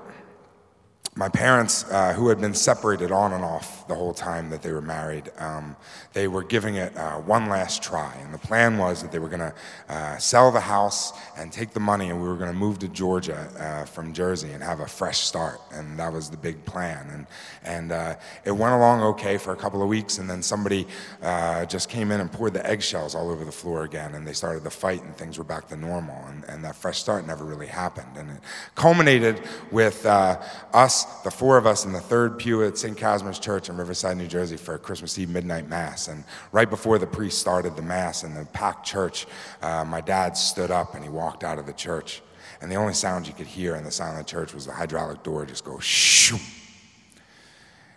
my 1.17 1.29
parents, 1.29 1.85
uh, 1.91 2.13
who 2.13 2.29
had 2.29 2.41
been 2.41 2.55
separated 2.55 3.13
on 3.13 3.33
and 3.33 3.45
off 3.45 3.84
the 3.89 3.95
whole 3.95 4.15
time 4.15 4.51
that 4.51 4.63
they 4.63 4.73
were 4.73 4.81
married, 4.81 5.31
um, 5.39 5.77
they 6.13 6.29
were 6.29 6.43
giving 6.43 6.77
it 6.77 6.97
uh, 6.97 7.19
one 7.19 7.49
last 7.49 7.83
try. 7.83 8.15
And 8.23 8.33
the 8.33 8.39
plan 8.39 8.79
was 8.79 9.03
that 9.03 9.13
they 9.13 9.19
were 9.19 9.29
going 9.29 9.41
to 9.41 9.55
uh, 9.89 10.17
sell 10.19 10.51
the 10.51 10.61
house 10.61 11.13
and 11.37 11.53
take 11.53 11.73
the 11.73 11.81
money, 11.81 12.11
and 12.11 12.23
we 12.23 12.29
were 12.29 12.37
going 12.37 12.53
to 12.53 12.57
move 12.57 12.79
to 12.81 12.89
Georgia 12.89 13.49
uh, 13.59 13.85
from 13.85 14.13
Jersey 14.13 14.53
and 14.53 14.63
have 14.63 14.81
a 14.81 14.87
fresh 14.87 15.21
start. 15.21 15.61
And 15.73 15.99
that 15.99 16.13
was 16.13 16.31
the 16.31 16.37
big 16.37 16.65
plan. 16.65 17.09
And, 17.11 17.27
and 17.63 17.93
uh, 17.93 18.17
it 18.45 18.53
went 18.53 18.75
along 18.75 19.03
okay 19.03 19.37
for 19.39 19.53
a 19.53 19.57
couple 19.57 19.83
of 19.83 19.89
weeks, 19.89 20.19
and 20.19 20.29
then 20.29 20.43
somebody 20.43 20.87
uh, 21.23 21.65
just 21.67 21.89
came 21.89 22.11
in 22.11 22.21
and 22.21 22.31
poured 22.31 22.55
the 22.55 22.67
eggshells 22.69 23.15
all 23.15 23.31
over 23.31 23.45
the 23.45 23.53
floor 23.53 23.85
again, 23.85 24.15
and 24.15 24.27
they 24.27 24.33
started 24.33 24.65
the 24.65 24.71
fight, 24.71 25.03
and 25.03 25.17
things 25.17 25.39
were 25.39 25.45
back 25.45 25.69
to 25.69 25.77
normal. 25.77 26.17
And, 26.29 26.45
and 26.45 26.65
that 26.65 26.77
fresh 26.77 26.99
start 26.99 27.27
never 27.27 27.45
really 27.45 27.67
happened. 27.67 28.17
And 28.17 28.31
it 28.31 28.41
culminated 28.75 29.43
with 29.71 30.07
us 30.07 31.05
the 31.23 31.31
four 31.31 31.57
of 31.57 31.67
us 31.67 31.85
in 31.85 31.93
the 31.93 32.01
third 32.01 32.39
pew 32.39 32.65
at 32.65 32.79
St. 32.79 32.97
Casimir's 32.97 33.39
Church 33.39 33.69
in 33.75 33.79
Riverside, 33.79 34.17
New 34.17 34.27
Jersey 34.27 34.57
for 34.57 34.79
Christmas 34.79 35.19
Eve 35.19 35.29
midnight 35.29 35.69
Mass. 35.69 36.09
And 36.09 36.25
right 36.53 36.71
before 36.71 36.99
the 36.99 37.07
priest 37.07 37.39
started 37.39 37.77
the 37.77 37.83
Mass 37.83 38.23
in 38.23 38.35
the 38.35 38.45
packed 38.47 38.87
church, 38.87 39.27
uh, 39.63 39.85
my 39.85 40.01
dad 40.01 40.37
stood 40.37 40.71
up 40.71 40.95
and 40.95 41.03
he 41.03 41.11
walked 41.11 41.45
out 41.45 41.59
of 41.59 41.67
the 41.67 41.73
church. 41.73 42.23
And 42.61 42.71
the 42.71 42.77
only 42.77 42.95
sound 42.95 43.27
you 43.27 43.35
could 43.35 43.47
hear 43.47 43.75
in 43.75 43.85
the 43.85 43.91
silent 43.91 44.27
church 44.27 44.55
was 44.55 44.67
the 44.67 44.73
hydraulic 44.73 45.23
door 45.23 45.45
just 45.45 45.65
go 45.65 45.79
shoo. 45.81 46.39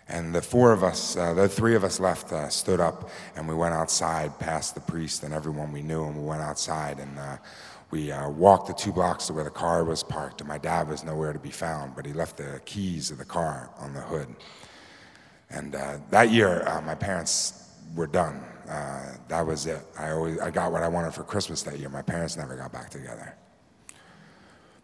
And 0.08 0.34
the 0.34 0.42
four 0.42 0.72
of 0.72 0.82
us, 0.82 1.16
uh, 1.16 1.34
the 1.34 1.48
three 1.48 1.74
of 1.74 1.84
us 1.84 2.00
left, 2.00 2.32
uh, 2.32 2.48
stood 2.48 2.80
up, 2.80 3.10
and 3.36 3.46
we 3.46 3.54
went 3.54 3.74
outside 3.74 4.38
past 4.38 4.74
the 4.74 4.80
priest 4.80 5.22
and 5.22 5.34
everyone 5.34 5.70
we 5.70 5.82
knew, 5.82 6.06
and 6.06 6.16
we 6.16 6.24
went 6.24 6.40
outside 6.40 6.98
and 6.98 7.18
uh, 7.18 7.36
we 7.90 8.10
uh, 8.10 8.28
walked 8.28 8.66
the 8.66 8.74
two 8.74 8.92
blocks 8.92 9.26
to 9.26 9.32
where 9.32 9.44
the 9.44 9.50
car 9.50 9.84
was 9.84 10.02
parked, 10.02 10.40
and 10.40 10.48
my 10.48 10.58
dad 10.58 10.88
was 10.88 11.04
nowhere 11.04 11.32
to 11.32 11.38
be 11.38 11.50
found, 11.50 11.94
but 11.94 12.04
he 12.04 12.12
left 12.12 12.36
the 12.36 12.60
keys 12.64 13.10
of 13.10 13.18
the 13.18 13.24
car 13.24 13.70
on 13.78 13.94
the 13.94 14.00
hood. 14.00 14.34
And 15.50 15.74
uh, 15.74 15.98
that 16.10 16.30
year, 16.30 16.66
uh, 16.68 16.80
my 16.82 16.94
parents 16.94 17.72
were 17.94 18.06
done. 18.06 18.42
that 18.66 19.46
was 19.46 19.66
it. 19.66 19.80
I, 19.98 20.10
always, 20.10 20.38
I 20.38 20.50
got 20.50 20.72
what 20.72 20.82
I 20.82 20.88
wanted 20.88 21.14
for 21.14 21.24
Christmas 21.24 21.62
that 21.62 21.78
year. 21.78 21.88
My 21.88 22.02
parents 22.02 22.36
never 22.36 22.56
got 22.56 22.72
back 22.72 22.90
together. 22.90 23.34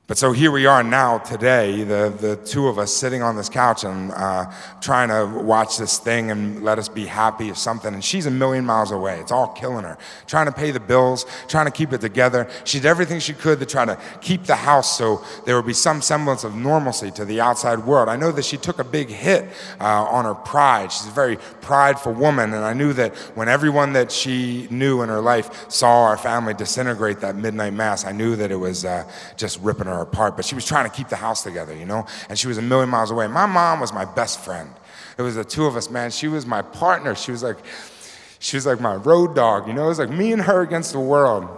But 0.07 0.19
so 0.19 0.33
here 0.33 0.51
we 0.51 0.67
are 0.67 0.83
now 0.83 1.17
today, 1.17 1.83
the, 1.83 2.15
the 2.21 2.37
two 2.37 2.69
of 2.69 2.79
us 2.79 2.93
sitting 2.93 3.23
on 3.23 3.37
this 3.37 3.49
couch 3.49 3.85
and 3.85 4.13
uh, 4.13 4.53
trying 4.83 5.09
to 5.09 5.43
watch 5.43 5.79
this 5.79 5.99
thing 5.99 6.31
and 6.31 6.63
let 6.63 6.79
us 6.79 6.91
be 6.91 7.07
happy 7.07 7.51
or 7.51 7.55
something. 7.55 7.95
And 7.95 8.05
she's 8.05 8.27
a 8.27 8.31
million 8.31 8.67
miles 8.67 8.91
away. 8.91 9.19
It's 9.21 9.33
all 9.33 9.49
killing 9.55 9.85
her. 9.85 9.97
Trying 10.27 10.45
to 10.45 10.53
pay 10.53 10.73
the 10.73 10.81
bills, 10.81 11.25
trying 11.49 11.65
to 11.65 11.71
keep 11.71 11.95
it 11.95 12.03
together. 12.03 12.51
She 12.65 12.81
did 12.81 12.87
everything 12.87 13.19
she 13.19 13.33
could 13.33 13.61
to 13.61 13.65
try 13.67 13.87
to 13.87 13.99
keep 14.21 14.45
the 14.45 14.57
house 14.57 14.99
so 14.99 15.25
there 15.47 15.57
would 15.57 15.65
be 15.65 15.73
some 15.73 16.03
semblance 16.03 16.45
of 16.45 16.55
normalcy 16.55 17.11
to 17.13 17.25
the 17.25 17.41
outside 17.41 17.79
world. 17.79 18.11
I 18.11 18.17
know 18.17 18.31
that 18.31 18.45
she 18.45 18.59
took 18.59 18.81
a 18.81 18.85
big 18.85 19.09
hit 19.09 19.49
uh, 19.81 19.85
on 20.05 20.27
her 20.27 20.35
pride. 20.35 20.93
She's 20.93 21.07
a 21.07 21.13
very 21.13 21.39
prideful 21.63 22.13
woman. 22.13 22.53
And 22.53 22.63
I 22.63 22.75
knew 22.75 22.93
that 22.93 23.17
when 23.37 23.49
everyone 23.49 23.95
that 23.95 24.13
she 24.13 24.69
knew 24.71 25.01
in 25.01 25.09
her 25.09 25.23
life 25.23 25.71
saw 25.71 26.05
our 26.05 26.19
family 26.19 26.53
disintegrate 26.53 27.21
that 27.21 27.37
midnight 27.37 27.73
mass, 27.73 28.05
I 28.05 28.13
knew 28.13 28.37
that 28.37 28.51
it 28.51 28.57
was 28.57 28.85
uh, 28.85 29.11
just 29.39 29.59
ripping 29.63 29.87
her 29.87 29.94
her 29.95 30.03
apart, 30.03 30.37
but 30.37 30.45
she 30.45 30.55
was 30.55 30.67
trying 30.67 30.89
to 30.89 30.95
keep 30.95 31.09
the 31.09 31.17
house 31.17 31.43
together, 31.43 31.75
you 31.75 31.87
know? 31.87 32.07
And 32.29 32.39
she 32.39 32.49
was 32.49 32.59
a 32.59 32.63
million 32.63 32.89
miles 32.89 33.11
away. 33.11 33.27
My 33.27 33.47
mom 33.47 33.81
was 33.81 33.93
my 33.93 34.05
best 34.05 34.41
friend. 34.41 34.71
It 35.17 35.23
was 35.23 35.37
the 35.37 35.45
two 35.45 35.67
of 35.67 35.77
us, 35.77 35.91
man. 35.91 36.11
She 36.11 36.29
was 36.29 36.45
my 36.47 36.63
partner. 36.63 37.15
She 37.15 37.31
was 37.31 37.43
like, 37.43 37.59
she 38.39 38.57
was 38.57 38.67
like 38.67 38.81
my 38.81 38.97
road 38.97 39.35
dog, 39.35 39.67
you 39.67 39.73
know? 39.73 39.85
It 39.85 39.89
was 39.89 39.99
like 39.99 40.11
me 40.11 40.33
and 40.33 40.43
her 40.43 40.61
against 40.63 40.93
the 40.93 41.01
world. 41.01 41.49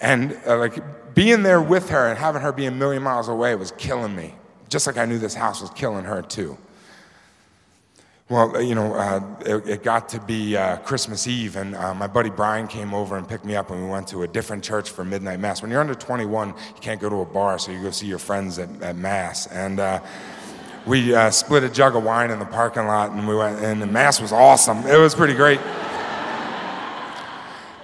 And 0.00 0.38
uh, 0.46 0.58
like 0.58 1.14
being 1.14 1.42
there 1.42 1.60
with 1.60 1.90
her 1.90 2.08
and 2.08 2.18
having 2.18 2.42
her 2.42 2.52
be 2.52 2.66
a 2.66 2.70
million 2.70 3.02
miles 3.02 3.28
away 3.28 3.54
was 3.54 3.72
killing 3.72 4.14
me. 4.14 4.34
Just 4.68 4.86
like 4.86 4.96
I 4.96 5.04
knew 5.04 5.18
this 5.18 5.34
house 5.34 5.60
was 5.60 5.70
killing 5.70 6.04
her 6.04 6.22
too. 6.22 6.56
Well, 8.30 8.60
you 8.60 8.74
know, 8.74 8.92
uh, 8.92 9.22
it, 9.40 9.66
it, 9.66 9.82
got 9.82 10.10
to 10.10 10.20
be 10.20 10.54
uh, 10.54 10.76
Christmas 10.78 11.26
Eve, 11.26 11.56
and 11.56 11.74
uh, 11.74 11.94
my 11.94 12.06
buddy 12.06 12.28
Brian 12.28 12.68
came 12.68 12.92
over 12.92 13.16
and 13.16 13.26
picked 13.26 13.46
me 13.46 13.56
up, 13.56 13.70
and 13.70 13.82
we 13.82 13.88
went 13.88 14.06
to 14.08 14.22
a 14.22 14.28
different 14.28 14.62
church 14.62 14.90
for 14.90 15.02
midnight 15.02 15.40
mass. 15.40 15.62
When 15.62 15.70
you're 15.70 15.80
under 15.80 15.94
21, 15.94 16.48
you 16.48 16.54
can't 16.82 17.00
go 17.00 17.08
to 17.08 17.20
a 17.22 17.24
bar, 17.24 17.58
so 17.58 17.72
you 17.72 17.82
go 17.82 17.90
see 17.90 18.06
your 18.06 18.18
friends 18.18 18.58
at, 18.58 18.68
at 18.82 18.96
mass. 18.96 19.46
And 19.46 19.80
uh, 19.80 20.00
we 20.84 21.14
uh, 21.14 21.30
split 21.30 21.64
a 21.64 21.70
jug 21.70 21.96
of 21.96 22.04
wine 22.04 22.30
in 22.30 22.38
the 22.38 22.44
parking 22.44 22.86
lot, 22.86 23.12
and 23.12 23.26
we 23.26 23.34
went, 23.34 23.64
and 23.64 23.80
the 23.80 23.86
mass 23.86 24.20
was 24.20 24.30
awesome. 24.30 24.86
It 24.86 24.98
was 24.98 25.14
pretty 25.14 25.34
great. 25.34 25.60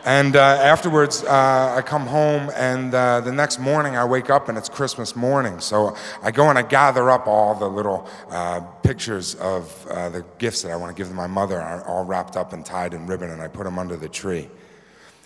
And 0.06 0.37
uh, 0.37 0.40
afterwards, 0.40 1.25
uh, 1.25 1.75
I 1.78 1.80
come 1.80 2.06
home, 2.06 2.50
and 2.54 2.94
uh, 2.94 3.23
the 3.23 3.32
next 3.32 3.58
morning 3.58 3.96
I 3.96 4.04
wake 4.04 4.28
up 4.28 4.50
and 4.50 4.58
it's 4.58 4.68
Christmas 4.68 5.16
morning. 5.16 5.61
So 5.61 5.96
I 6.23 6.30
go 6.30 6.50
and 6.50 6.58
I 6.58 6.62
gather 6.62 7.11
up 7.11 7.26
all 7.26 7.54
the 7.54 7.68
little 7.68 8.06
uh, 8.28 8.61
pictures 8.82 9.34
of 9.37 9.87
uh, 9.87 10.11
the 10.11 10.23
gifts 10.37 10.61
that 10.61 10.73
I 10.73 10.76
want 10.76 10.94
to 10.94 11.00
give 11.00 11.08
to 11.08 11.14
my 11.14 11.26
mother, 11.26 11.58
all 11.87 12.04
wrapped 12.04 12.37
up 12.37 12.52
and 12.52 12.66
tied 12.66 12.92
in 12.92 13.06
ribbon, 13.06 13.30
and 13.30 13.40
I 13.40 13.49
put 13.49 13.64
them 13.64 13.78
under 13.78 13.96
the 13.96 14.11
tree. 14.11 14.50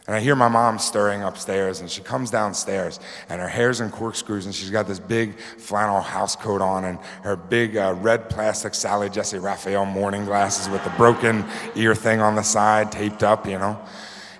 And 0.07 0.15
I 0.15 0.21
hear 0.21 0.37
my 0.37 0.49
mom 0.49 0.79
stirring 0.79 1.25
upstairs, 1.25 1.81
and 1.81 1.91
she 1.91 2.01
comes 2.01 2.31
downstairs, 2.31 3.01
and 3.29 3.41
her 3.41 3.49
hair's 3.49 3.81
in 3.81 3.91
corkscrews, 3.91 4.47
and 4.47 4.55
she's 4.55 4.71
got 4.71 4.87
this 4.87 5.01
big 5.01 5.37
flannel 5.41 6.01
house 6.01 6.37
coat 6.37 6.63
on, 6.63 6.85
and 6.85 7.01
her 7.25 7.35
big 7.35 7.77
uh, 7.77 7.97
red 7.99 8.31
plastic 8.31 8.75
Sally 8.75 9.11
Jessy 9.11 9.39
Raphael 9.39 9.85
morning 9.85 10.25
glasses 10.25 10.69
with 10.69 10.85
the 10.85 10.91
broken 10.91 11.45
ear 11.75 11.97
thing 11.97 12.21
on 12.21 12.37
the 12.37 12.45
side 12.45 12.93
taped 12.93 13.25
up, 13.25 13.45
you 13.45 13.59
know. 13.59 13.77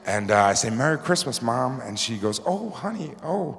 And 0.09 0.31
uh, 0.31 0.43
I 0.43 0.55
say, 0.55 0.71
Merry 0.71 0.97
Christmas, 0.97 1.43
Mom. 1.43 1.83
And 1.83 1.99
she 1.99 2.17
goes, 2.17 2.41
Oh, 2.47 2.71
honey, 2.71 3.13
oh, 3.23 3.59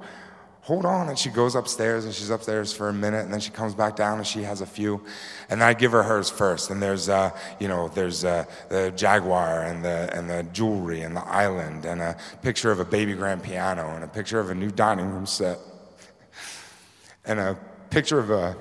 hold 0.62 0.84
on. 0.84 1.08
And 1.08 1.16
she 1.16 1.30
goes 1.30 1.54
upstairs 1.54 2.04
and 2.04 2.12
she's 2.12 2.28
upstairs 2.28 2.72
for 2.72 2.88
a 2.88 2.92
minute 2.92 3.24
and 3.24 3.32
then 3.32 3.38
she 3.38 3.52
comes 3.52 3.72
back 3.72 3.94
down 3.94 4.18
and 4.18 4.26
she 4.26 4.42
has 4.42 4.60
a 4.60 4.66
few. 4.66 5.00
And 5.48 5.62
I 5.62 5.74
give 5.74 5.92
her 5.92 6.02
hers 6.02 6.28
first. 6.28 6.70
And 6.70 6.82
there's, 6.82 7.08
uh, 7.08 7.30
you 7.60 7.68
know, 7.68 7.86
there's 7.86 8.24
uh, 8.24 8.46
the 8.68 8.92
Jaguar 8.96 9.62
and 9.62 9.84
the, 9.84 10.10
and 10.12 10.28
the 10.28 10.42
jewelry 10.52 11.02
and 11.02 11.16
the 11.16 11.24
island 11.24 11.84
and 11.84 12.02
a 12.02 12.16
picture 12.42 12.72
of 12.72 12.80
a 12.80 12.84
baby 12.84 13.14
grand 13.14 13.44
piano 13.44 13.94
and 13.94 14.02
a 14.02 14.08
picture 14.08 14.40
of 14.40 14.50
a 14.50 14.54
new 14.54 14.72
dining 14.72 15.08
room 15.08 15.26
set 15.26 15.60
and 17.24 17.38
a 17.38 17.56
picture 17.90 18.18
of 18.18 18.30
a 18.30 18.56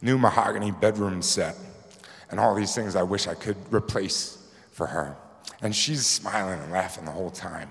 new 0.00 0.16
mahogany 0.16 0.70
bedroom 0.70 1.20
set 1.20 1.56
and 2.30 2.40
all 2.40 2.54
these 2.54 2.74
things 2.74 2.96
I 2.96 3.02
wish 3.02 3.28
I 3.28 3.34
could 3.34 3.58
replace 3.70 4.38
for 4.72 4.86
her. 4.86 5.18
And 5.62 5.74
she's 5.74 6.04
smiling 6.04 6.60
and 6.60 6.72
laughing 6.72 7.04
the 7.04 7.12
whole 7.12 7.30
time. 7.30 7.70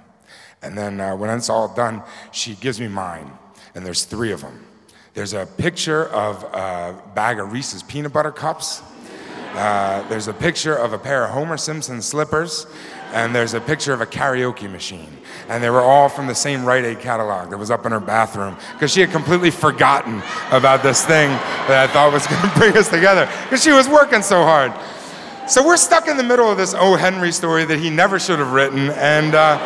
And 0.62 0.77
then 0.77 1.00
uh, 1.00 1.15
when 1.15 1.29
it's 1.29 1.50
all 1.50 1.74
done, 1.74 2.03
she 2.31 2.55
gives 2.55 2.79
me 2.79 2.88
mine, 2.88 3.31
and 3.75 3.86
there's 3.86 4.05
three 4.05 4.31
of 4.31 4.41
them. 4.41 4.65
There's 5.13 5.33
a 5.33 5.45
picture 5.45 6.05
of 6.10 6.43
a 6.43 7.01
bag 7.15 7.39
of 7.39 7.51
Reese's 7.51 7.83
peanut 7.83 8.13
butter 8.13 8.31
cups. 8.31 8.81
Uh, 9.53 10.07
there's 10.07 10.29
a 10.29 10.33
picture 10.33 10.75
of 10.75 10.93
a 10.93 10.98
pair 10.98 11.25
of 11.25 11.31
Homer 11.31 11.57
Simpson 11.57 12.01
slippers, 12.01 12.65
and 13.12 13.36
there's 13.36 13.53
a 13.53 13.60
picture 13.60 13.91
of 13.91 14.00
a 14.00 14.05
karaoke 14.05 14.71
machine. 14.71 15.10
And 15.50 15.62
they 15.62 15.69
were 15.69 15.81
all 15.81 16.07
from 16.07 16.27
the 16.27 16.36
same 16.36 16.63
Rite 16.63 16.86
Aid 16.86 17.00
catalog 17.01 17.50
that 17.50 17.57
was 17.57 17.69
up 17.69 17.86
in 17.86 17.91
her 17.91 18.00
bathroom 18.00 18.55
because 18.74 18.93
she 18.93 19.01
had 19.01 19.12
completely 19.12 19.51
forgotten 19.51 20.21
about 20.51 20.83
this 20.83 21.05
thing 21.05 21.29
that 21.67 21.89
I 21.89 21.91
thought 21.91 22.13
was 22.13 22.25
going 22.27 22.41
to 22.53 22.57
bring 22.57 22.77
us 22.77 22.89
together 22.89 23.25
because 23.43 23.62
she 23.62 23.71
was 23.71 23.89
working 23.89 24.21
so 24.21 24.43
hard. 24.43 24.71
So 25.48 25.65
we're 25.65 25.77
stuck 25.77 26.07
in 26.07 26.17
the 26.17 26.24
middle 26.24 26.50
of 26.50 26.57
this 26.57 26.74
O. 26.74 26.95
Henry 26.95 27.31
story 27.31 27.65
that 27.65 27.79
he 27.79 27.89
never 27.89 28.19
should 28.19 28.39
have 28.39 28.53
written. 28.53 28.89
And, 28.91 29.36
uh, 29.36 29.57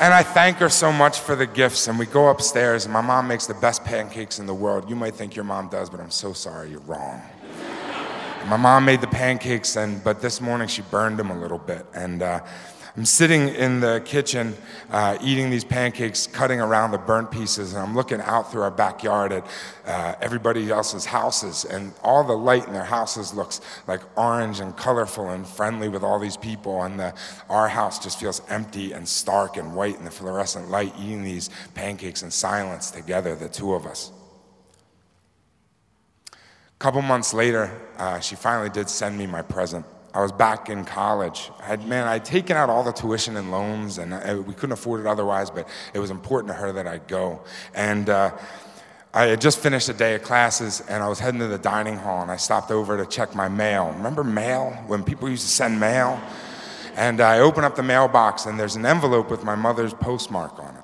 and 0.00 0.14
I 0.14 0.22
thank 0.22 0.58
her 0.58 0.68
so 0.68 0.92
much 0.92 1.18
for 1.18 1.34
the 1.34 1.46
gifts. 1.46 1.88
And 1.88 1.98
we 1.98 2.06
go 2.06 2.28
upstairs, 2.28 2.84
and 2.84 2.92
my 2.92 3.00
mom 3.00 3.26
makes 3.26 3.46
the 3.46 3.54
best 3.54 3.84
pancakes 3.84 4.38
in 4.38 4.46
the 4.46 4.54
world. 4.54 4.88
You 4.88 4.96
might 4.96 5.14
think 5.14 5.34
your 5.34 5.44
mom 5.44 5.68
does, 5.68 5.90
but 5.90 5.98
I'm 5.98 6.10
so 6.10 6.32
sorry, 6.32 6.70
you're 6.70 6.80
wrong. 6.80 7.22
my 8.46 8.56
mom 8.56 8.84
made 8.84 9.00
the 9.00 9.08
pancakes, 9.08 9.76
and, 9.76 10.04
but 10.04 10.20
this 10.20 10.40
morning 10.40 10.68
she 10.68 10.82
burned 10.82 11.18
them 11.18 11.30
a 11.30 11.38
little 11.38 11.58
bit. 11.58 11.86
And 11.94 12.22
uh, 12.22 12.40
I'm 12.98 13.04
sitting 13.04 13.50
in 13.50 13.78
the 13.78 14.02
kitchen 14.04 14.56
uh, 14.90 15.18
eating 15.22 15.50
these 15.50 15.62
pancakes, 15.62 16.26
cutting 16.26 16.60
around 16.60 16.90
the 16.90 16.98
burnt 16.98 17.30
pieces, 17.30 17.72
and 17.72 17.80
I'm 17.80 17.94
looking 17.94 18.20
out 18.20 18.50
through 18.50 18.62
our 18.62 18.72
backyard 18.72 19.30
at 19.30 19.46
uh, 19.86 20.14
everybody 20.20 20.68
else's 20.68 21.04
houses, 21.04 21.64
and 21.64 21.92
all 22.02 22.24
the 22.24 22.36
light 22.36 22.66
in 22.66 22.72
their 22.72 22.82
houses 22.82 23.32
looks 23.32 23.60
like 23.86 24.00
orange 24.18 24.58
and 24.58 24.76
colorful 24.76 25.30
and 25.30 25.46
friendly 25.46 25.88
with 25.88 26.02
all 26.02 26.18
these 26.18 26.36
people, 26.36 26.82
and 26.82 26.98
the, 26.98 27.14
our 27.48 27.68
house 27.68 28.00
just 28.00 28.18
feels 28.18 28.42
empty 28.48 28.90
and 28.90 29.08
stark 29.08 29.58
and 29.58 29.76
white 29.76 29.96
in 29.96 30.04
the 30.04 30.10
fluorescent 30.10 30.68
light, 30.68 30.92
eating 30.98 31.22
these 31.22 31.50
pancakes 31.74 32.24
in 32.24 32.32
silence 32.32 32.90
together, 32.90 33.36
the 33.36 33.48
two 33.48 33.74
of 33.74 33.86
us. 33.86 34.10
A 36.32 36.36
couple 36.80 37.00
months 37.00 37.32
later, 37.32 37.70
uh, 37.96 38.18
she 38.18 38.34
finally 38.34 38.70
did 38.70 38.90
send 38.90 39.16
me 39.16 39.28
my 39.28 39.42
present. 39.42 39.86
I 40.14 40.22
was 40.22 40.32
back 40.32 40.70
in 40.70 40.84
college. 40.84 41.50
I 41.60 41.64
had, 41.64 41.86
man, 41.86 42.08
I'd 42.08 42.24
taken 42.24 42.56
out 42.56 42.70
all 42.70 42.82
the 42.82 42.92
tuition 42.92 43.36
and 43.36 43.50
loans, 43.50 43.98
and 43.98 44.14
I, 44.14 44.36
we 44.36 44.54
couldn't 44.54 44.72
afford 44.72 45.00
it 45.00 45.06
otherwise, 45.06 45.50
but 45.50 45.68
it 45.92 45.98
was 45.98 46.10
important 46.10 46.48
to 46.48 46.54
her 46.54 46.72
that 46.72 46.86
I 46.86 46.98
go. 46.98 47.42
And 47.74 48.08
uh, 48.08 48.36
I 49.12 49.24
had 49.24 49.40
just 49.40 49.58
finished 49.58 49.88
a 49.88 49.92
day 49.92 50.14
of 50.14 50.22
classes, 50.22 50.82
and 50.88 51.02
I 51.02 51.08
was 51.08 51.18
heading 51.18 51.40
to 51.40 51.46
the 51.46 51.58
dining 51.58 51.96
hall, 51.96 52.22
and 52.22 52.30
I 52.30 52.36
stopped 52.36 52.70
over 52.70 52.96
to 52.96 53.06
check 53.06 53.34
my 53.34 53.48
mail. 53.48 53.92
Remember 53.96 54.24
mail? 54.24 54.70
When 54.86 55.04
people 55.04 55.28
used 55.28 55.44
to 55.44 55.50
send 55.50 55.78
mail? 55.78 56.20
And 56.96 57.20
I 57.20 57.40
open 57.40 57.64
up 57.64 57.76
the 57.76 57.82
mailbox, 57.82 58.46
and 58.46 58.58
there's 58.58 58.76
an 58.76 58.86
envelope 58.86 59.30
with 59.30 59.44
my 59.44 59.54
mother's 59.54 59.92
postmark 59.92 60.58
on 60.58 60.74
it 60.74 60.77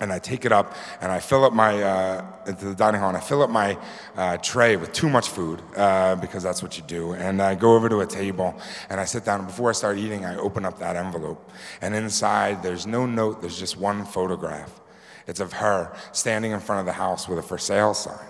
and 0.00 0.12
I 0.12 0.18
take 0.18 0.44
it 0.44 0.52
up 0.52 0.74
and 1.00 1.10
I 1.10 1.20
fill 1.20 1.44
up 1.44 1.52
my 1.52 1.82
uh, 1.82 2.24
into 2.46 2.66
the 2.66 2.74
dining 2.74 3.00
hall 3.00 3.08
and 3.08 3.16
I 3.16 3.20
fill 3.20 3.42
up 3.42 3.48
my 3.48 3.78
uh, 4.14 4.36
tray 4.38 4.76
with 4.76 4.92
too 4.92 5.08
much 5.08 5.28
food 5.28 5.62
uh, 5.74 6.16
because 6.16 6.42
that's 6.42 6.62
what 6.62 6.76
you 6.76 6.84
do. 6.84 7.12
And 7.12 7.40
I 7.40 7.54
go 7.54 7.74
over 7.74 7.88
to 7.88 8.00
a 8.00 8.06
table 8.06 8.60
and 8.90 9.00
I 9.00 9.06
sit 9.06 9.24
down. 9.24 9.40
And 9.40 9.48
before 9.48 9.70
I 9.70 9.72
start 9.72 9.96
eating, 9.96 10.24
I 10.24 10.36
open 10.36 10.64
up 10.64 10.78
that 10.80 10.96
envelope, 10.96 11.50
and 11.80 11.94
inside 11.94 12.62
there's 12.62 12.86
no 12.86 13.06
note. 13.06 13.40
There's 13.40 13.58
just 13.58 13.76
one 13.78 14.04
photograph. 14.04 14.80
It's 15.26 15.40
of 15.40 15.54
her 15.54 15.96
standing 16.12 16.52
in 16.52 16.60
front 16.60 16.80
of 16.80 16.86
the 16.86 16.92
house 16.92 17.28
with 17.28 17.38
a 17.38 17.42
for 17.42 17.58
sale 17.58 17.94
sign. 17.94 18.26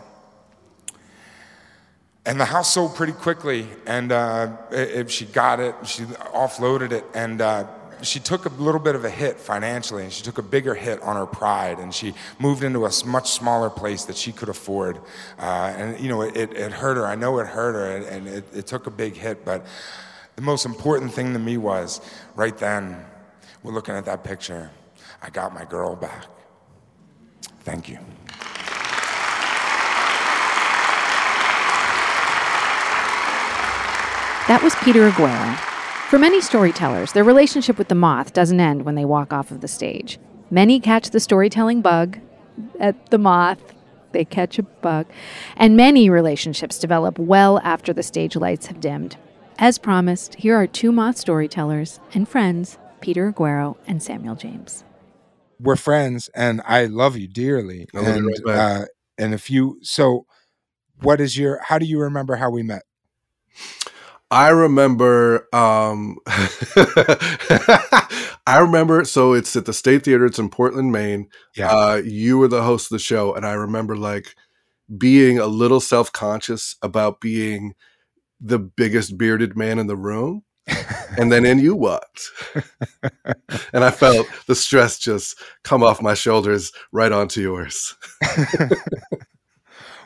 And 2.24 2.40
the 2.40 2.44
house 2.44 2.72
sold 2.72 2.96
pretty 2.96 3.12
quickly, 3.12 3.68
and 3.86 4.10
uh, 4.10 4.56
it, 4.72 5.10
she 5.10 5.26
got 5.26 5.60
it. 5.60 5.74
She 5.84 6.02
offloaded 6.02 6.90
it, 6.90 7.04
and 7.14 7.40
uh, 7.40 7.68
she 8.02 8.20
took 8.20 8.46
a 8.46 8.48
little 8.50 8.80
bit 8.80 8.94
of 8.94 9.04
a 9.04 9.10
hit 9.10 9.38
financially 9.38 10.02
and 10.02 10.12
she 10.12 10.22
took 10.22 10.38
a 10.38 10.42
bigger 10.42 10.74
hit 10.74 11.00
on 11.02 11.16
her 11.16 11.26
pride 11.26 11.78
and 11.78 11.94
she 11.94 12.14
moved 12.38 12.62
into 12.62 12.84
a 12.84 12.90
much 13.06 13.30
smaller 13.30 13.70
place 13.70 14.04
that 14.04 14.16
she 14.16 14.32
could 14.32 14.48
afford 14.48 14.98
uh, 15.38 15.72
and 15.76 15.98
you 16.00 16.08
know 16.08 16.22
it, 16.22 16.36
it, 16.36 16.72
hurt 16.72 16.96
her 16.96 17.06
i 17.06 17.14
know 17.14 17.38
it 17.38 17.46
hurt 17.46 17.74
her 17.74 17.96
and, 18.08 18.26
it, 18.28 18.44
it 18.54 18.66
took 18.66 18.86
a 18.86 18.90
big 18.90 19.16
hit 19.16 19.44
but 19.44 19.64
the 20.36 20.42
most 20.42 20.66
important 20.66 21.12
thing 21.12 21.32
to 21.32 21.38
me 21.38 21.56
was 21.56 22.00
right 22.34 22.58
then 22.58 23.04
we're 23.62 23.72
looking 23.72 23.94
at 23.94 24.04
that 24.04 24.22
picture 24.24 24.70
i 25.22 25.30
got 25.30 25.54
my 25.54 25.64
girl 25.64 25.96
back 25.96 26.26
Thank 27.66 27.88
you. 27.88 27.98
That 34.46 34.60
was 34.62 34.72
Peter 34.84 35.10
Aguero. 35.10 35.75
For 36.08 36.20
many 36.20 36.40
storytellers, 36.40 37.10
their 37.10 37.24
relationship 37.24 37.78
with 37.78 37.88
the 37.88 37.96
moth 37.96 38.32
doesn't 38.32 38.60
end 38.60 38.84
when 38.84 38.94
they 38.94 39.04
walk 39.04 39.32
off 39.32 39.50
of 39.50 39.60
the 39.60 39.66
stage. 39.66 40.20
Many 40.52 40.78
catch 40.78 41.10
the 41.10 41.18
storytelling 41.18 41.80
bug 41.80 42.20
at 42.78 43.10
the 43.10 43.18
moth. 43.18 43.74
They 44.12 44.24
catch 44.24 44.56
a 44.56 44.62
bug. 44.62 45.06
And 45.56 45.76
many 45.76 46.08
relationships 46.08 46.78
develop 46.78 47.18
well 47.18 47.58
after 47.64 47.92
the 47.92 48.04
stage 48.04 48.36
lights 48.36 48.66
have 48.66 48.78
dimmed. 48.78 49.16
As 49.58 49.78
promised, 49.78 50.36
here 50.36 50.54
are 50.54 50.68
two 50.68 50.92
moth 50.92 51.16
storytellers 51.16 51.98
and 52.14 52.28
friends, 52.28 52.78
Peter 53.00 53.32
Aguero 53.32 53.76
and 53.88 54.00
Samuel 54.00 54.36
James. 54.36 54.84
We're 55.58 55.74
friends, 55.74 56.30
and 56.36 56.62
I 56.68 56.84
love 56.84 57.16
you 57.16 57.26
dearly. 57.26 57.88
I 57.92 57.98
love 57.98 58.06
you 58.06 58.12
and 58.12 58.44
right 58.44 58.56
uh, 58.56 58.84
and 59.18 59.34
if 59.34 59.50
you 59.50 59.80
so, 59.82 60.26
what 61.02 61.20
is 61.20 61.36
your? 61.36 61.58
How 61.64 61.78
do 61.78 61.86
you 61.86 61.98
remember 61.98 62.36
how 62.36 62.50
we 62.50 62.62
met? 62.62 62.82
I 64.36 64.50
remember 64.50 65.48
um 65.54 66.18
I 68.46 68.58
remember 68.60 69.02
so 69.06 69.32
it's 69.32 69.56
at 69.56 69.64
the 69.64 69.72
State 69.72 70.04
Theater, 70.04 70.26
it's 70.26 70.38
in 70.38 70.50
Portland, 70.50 70.92
Maine. 70.92 71.30
Yeah. 71.56 71.70
Uh 71.70 72.02
you 72.04 72.36
were 72.36 72.48
the 72.48 72.62
host 72.62 72.92
of 72.92 72.96
the 72.96 72.98
show 72.98 73.34
and 73.34 73.46
I 73.46 73.54
remember 73.54 73.96
like 73.96 74.34
being 74.98 75.38
a 75.38 75.46
little 75.46 75.80
self-conscious 75.80 76.76
about 76.82 77.18
being 77.22 77.74
the 78.38 78.58
biggest 78.58 79.16
bearded 79.16 79.56
man 79.56 79.78
in 79.78 79.86
the 79.86 79.96
room. 79.96 80.42
And 81.16 81.32
then 81.32 81.46
in 81.46 81.58
you 81.58 81.74
walked. 81.74 82.28
and 83.72 83.84
I 83.84 83.90
felt 83.90 84.26
the 84.46 84.54
stress 84.54 84.98
just 84.98 85.40
come 85.64 85.82
off 85.82 86.02
my 86.02 86.12
shoulders 86.12 86.72
right 86.92 87.10
onto 87.10 87.40
yours. 87.40 87.96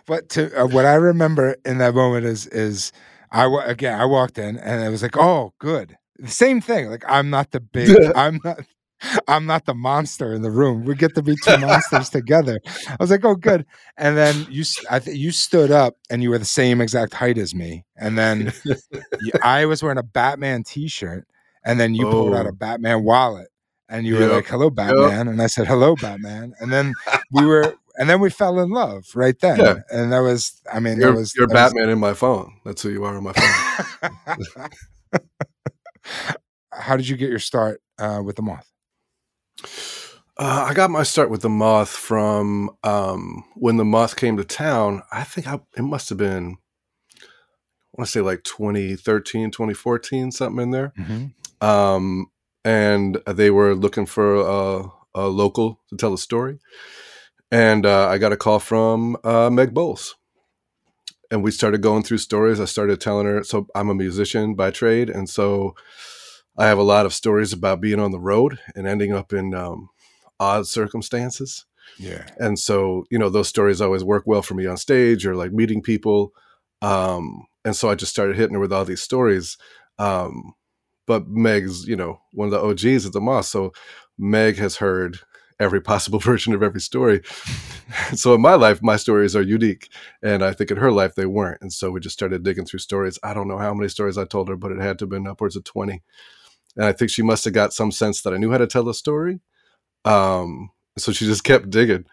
But 0.07 0.29
to 0.31 0.63
uh, 0.63 0.67
what 0.67 0.87
I 0.87 0.95
remember 0.95 1.57
in 1.65 1.79
that 1.79 1.95
moment 1.95 2.27
is 2.27 2.47
is 2.49 2.91
I 3.33 3.47
again 3.67 3.99
I 4.01 4.05
walked 4.05 4.39
in 4.39 4.57
and 4.59 4.83
I 4.83 4.89
was 4.89 5.03
like, 5.03 5.17
oh, 5.17 5.53
good. 5.59 5.97
The 6.19 6.29
same 6.29 6.61
thing. 6.61 6.91
Like 6.91 7.05
I'm 7.09 7.31
not 7.31 7.51
the 7.53 7.61
big. 7.73 7.97
I'm 8.15 8.41
not. 8.45 8.61
I'm 9.27 9.47
not 9.47 9.65
the 9.65 9.73
monster 9.73 10.35
in 10.35 10.43
the 10.43 10.51
room. 10.51 10.85
We 10.85 10.95
get 10.95 11.15
to 11.15 11.23
be 11.23 11.35
two 11.43 11.57
monsters 11.57 12.11
together. 12.19 12.61
I 12.87 12.97
was 13.01 13.11
like, 13.11 13.25
oh, 13.25 13.35
good. 13.35 13.65
And 13.97 14.15
then 14.15 14.47
you, 14.51 14.63
I 14.91 14.99
think 14.99 15.17
you 15.17 15.31
stood 15.31 15.71
up 15.71 15.95
and 16.11 16.23
you 16.23 16.29
were 16.29 16.37
the 16.37 16.45
same 16.45 16.83
exact 16.83 17.15
height 17.15 17.39
as 17.39 17.55
me. 17.55 17.87
And 17.97 18.19
then 18.19 18.53
you, 18.67 19.33
I 19.43 19.65
was 19.65 19.83
wearing 19.83 19.97
a 19.97 20.03
Batman 20.03 20.65
T-shirt, 20.65 21.27
and 21.65 21.81
then 21.81 21.95
you 21.95 22.11
pulled 22.11 22.35
out 22.35 22.45
Oh. 22.45 22.51
a 22.51 22.53
Batman 22.53 23.03
wallet, 23.03 23.49
and 23.89 24.07
you 24.07 24.17
were 24.17 24.27
like, 24.27 24.47
"Hello, 24.47 24.69
Batman," 24.69 25.29
and 25.29 25.41
I 25.41 25.47
said, 25.47 25.67
"Hello, 25.67 25.97
Batman," 25.97 26.53
and 26.61 26.71
then 26.71 26.93
we 27.31 27.47
were, 27.47 27.75
and 27.97 28.09
then 28.09 28.21
we 28.21 28.31
fell 28.31 28.59
in 28.61 28.71
love 28.71 29.05
right 29.15 29.39
then. 29.41 29.59
Yeah. 29.59 29.75
And 29.91 30.13
that 30.13 30.21
was, 30.21 30.61
I 30.73 30.81
mean, 30.81 30.99
that 30.99 31.07
You're, 31.07 31.15
was 31.15 31.35
you're 31.37 31.47
that 31.49 31.55
was- 31.55 31.73
Batman 31.73 31.89
in 31.91 31.99
my 31.99 32.15
phone. 32.15 32.61
That's 32.65 32.83
who 32.83 32.91
you 32.91 33.05
are 33.05 33.17
on 33.17 33.25
my 33.25 33.33
phone. 33.33 34.69
How 36.73 36.97
did 36.97 37.09
you 37.09 37.17
get 37.17 37.29
your 37.31 37.39
start 37.39 37.83
uh, 37.99 38.23
with 38.25 38.37
the 38.37 38.43
moth? 38.43 38.71
Uh, 40.39 40.67
I 40.69 40.75
got 40.75 40.91
my 40.91 41.03
start 41.03 41.29
with 41.31 41.43
the 41.43 41.51
moth 41.51 41.91
from 41.91 42.71
um, 42.83 43.45
when 43.57 43.77
the 43.77 43.85
moth 43.85 44.17
came 44.17 44.37
to 44.39 44.45
town. 44.45 45.03
I 45.13 45.25
think 45.25 45.47
I, 45.47 45.61
it 45.77 45.83
must 45.83 46.09
have 46.09 46.17
been, 46.19 46.57
I 47.23 47.27
want 47.99 48.07
to 48.07 48.13
say 48.13 48.21
like 48.23 48.45
2013, 48.45 49.51
2014, 49.51 50.31
something 50.33 50.63
in 50.63 50.71
there. 50.71 50.95
Um, 51.61 52.31
and 52.65 53.21
they 53.27 53.51
were 53.51 53.75
looking 53.75 54.07
for 54.07 54.37
a, 54.37 54.85
a 55.15 55.27
local 55.29 55.81
to 55.91 55.97
tell 55.97 56.15
a 56.15 56.19
story. 56.19 56.59
And 57.51 57.85
uh, 57.85 58.09
I 58.09 58.19
got 58.19 58.33
a 58.33 58.37
call 58.37 58.59
from 58.59 59.17
uh, 59.25 59.51
Meg 59.51 59.75
Bowles. 59.75 60.17
And 61.31 61.45
we 61.45 61.51
started 61.51 61.81
going 61.81 62.03
through 62.03 62.19
stories. 62.19 62.61
I 62.61 62.65
started 62.65 63.01
telling 63.01 63.27
her. 63.27 63.45
So 63.45 63.67
I'm 63.75 63.89
a 63.89 63.95
musician 63.95 64.55
by 64.55 64.71
trade. 64.71 65.09
And 65.11 65.29
so 65.29 65.75
I 66.59 66.67
have 66.67 66.79
a 66.79 66.83
lot 66.83 67.07
of 67.07 67.15
stories 67.15 67.53
about 67.53 67.81
being 67.81 68.01
on 68.01 68.11
the 68.11 68.19
road 68.19 68.59
and 68.75 68.87
ending 68.87 69.13
up 69.13 69.33
in 69.33 69.55
um, 69.55 69.91
odd 70.39 70.67
circumstances. 70.67 71.67
Yeah. 71.99 72.27
And 72.39 72.59
so, 72.59 73.05
you 73.11 73.19
know, 73.19 73.29
those 73.29 73.49
stories 73.49 73.81
always 73.81 74.05
work 74.05 74.25
well 74.27 74.43
for 74.43 74.55
me 74.55 74.67
on 74.67 74.77
stage 74.77 75.27
or 75.27 75.37
like 75.37 75.53
meeting 75.53 75.83
people. 75.83 76.33
Um, 76.83 77.47
and 77.65 77.77
so 77.77 77.91
I 77.91 77.95
just 77.95 78.13
started 78.13 78.37
hitting 78.37 78.55
her 78.55 78.61
with 78.61 78.73
all 78.73 78.85
these 78.85 79.03
stories. 79.03 79.57
Um, 79.99 80.55
but 81.07 81.29
Meg's, 81.29 81.87
you 81.87 81.97
know, 81.97 82.21
one 82.33 82.53
of 82.53 82.53
the 82.53 82.61
OGs 82.63 83.07
at 83.07 83.13
the 83.13 83.21
Moth. 83.21 83.47
So 83.47 83.73
Meg 84.19 84.57
has 84.59 84.77
heard 84.77 85.19
every 85.61 85.81
possible 85.81 86.19
version 86.31 86.55
of 86.55 86.63
every 86.63 86.81
story. 86.81 87.23
so 88.15 88.35
in 88.35 88.41
my 88.41 88.55
life, 88.55 88.83
my 88.83 88.97
stories 88.97 89.37
are 89.37 89.43
unique. 89.43 89.91
And 90.23 90.45
I 90.45 90.53
think 90.53 90.71
in 90.73 90.79
her 90.79 90.93
life, 90.93 91.15
they 91.15 91.27
weren't. 91.27 91.61
And 91.63 91.73
so 91.73 91.91
we 91.93 92.01
just 92.01 92.15
started 92.15 92.43
digging 92.43 92.67
through 92.67 92.81
stories. 92.81 93.19
I 93.23 93.35
don't 93.35 93.49
know 93.49 93.59
how 93.59 93.75
many 93.75 93.89
stories 93.89 94.19
I 94.19 94.25
told 94.25 94.49
her, 94.49 94.57
but 94.57 94.73
it 94.73 94.81
had 94.81 94.99
to 95.01 95.05
have 95.05 95.11
been 95.11 95.29
upwards 95.29 95.57
of 95.57 95.65
20. 95.65 96.03
And 96.77 96.85
I 96.87 96.93
think 96.93 97.11
she 97.11 97.23
must 97.23 97.45
have 97.45 97.55
got 97.55 97.73
some 97.73 97.93
sense 97.93 98.23
that 98.23 98.35
I 98.35 98.39
knew 98.39 98.51
how 98.51 98.59
to 98.59 98.67
tell 98.67 98.89
a 98.89 98.95
story. 98.95 99.41
Um, 100.05 100.71
so 100.99 101.13
she 101.13 101.27
just 101.27 101.45
kept 101.45 101.71
digging. 101.71 102.07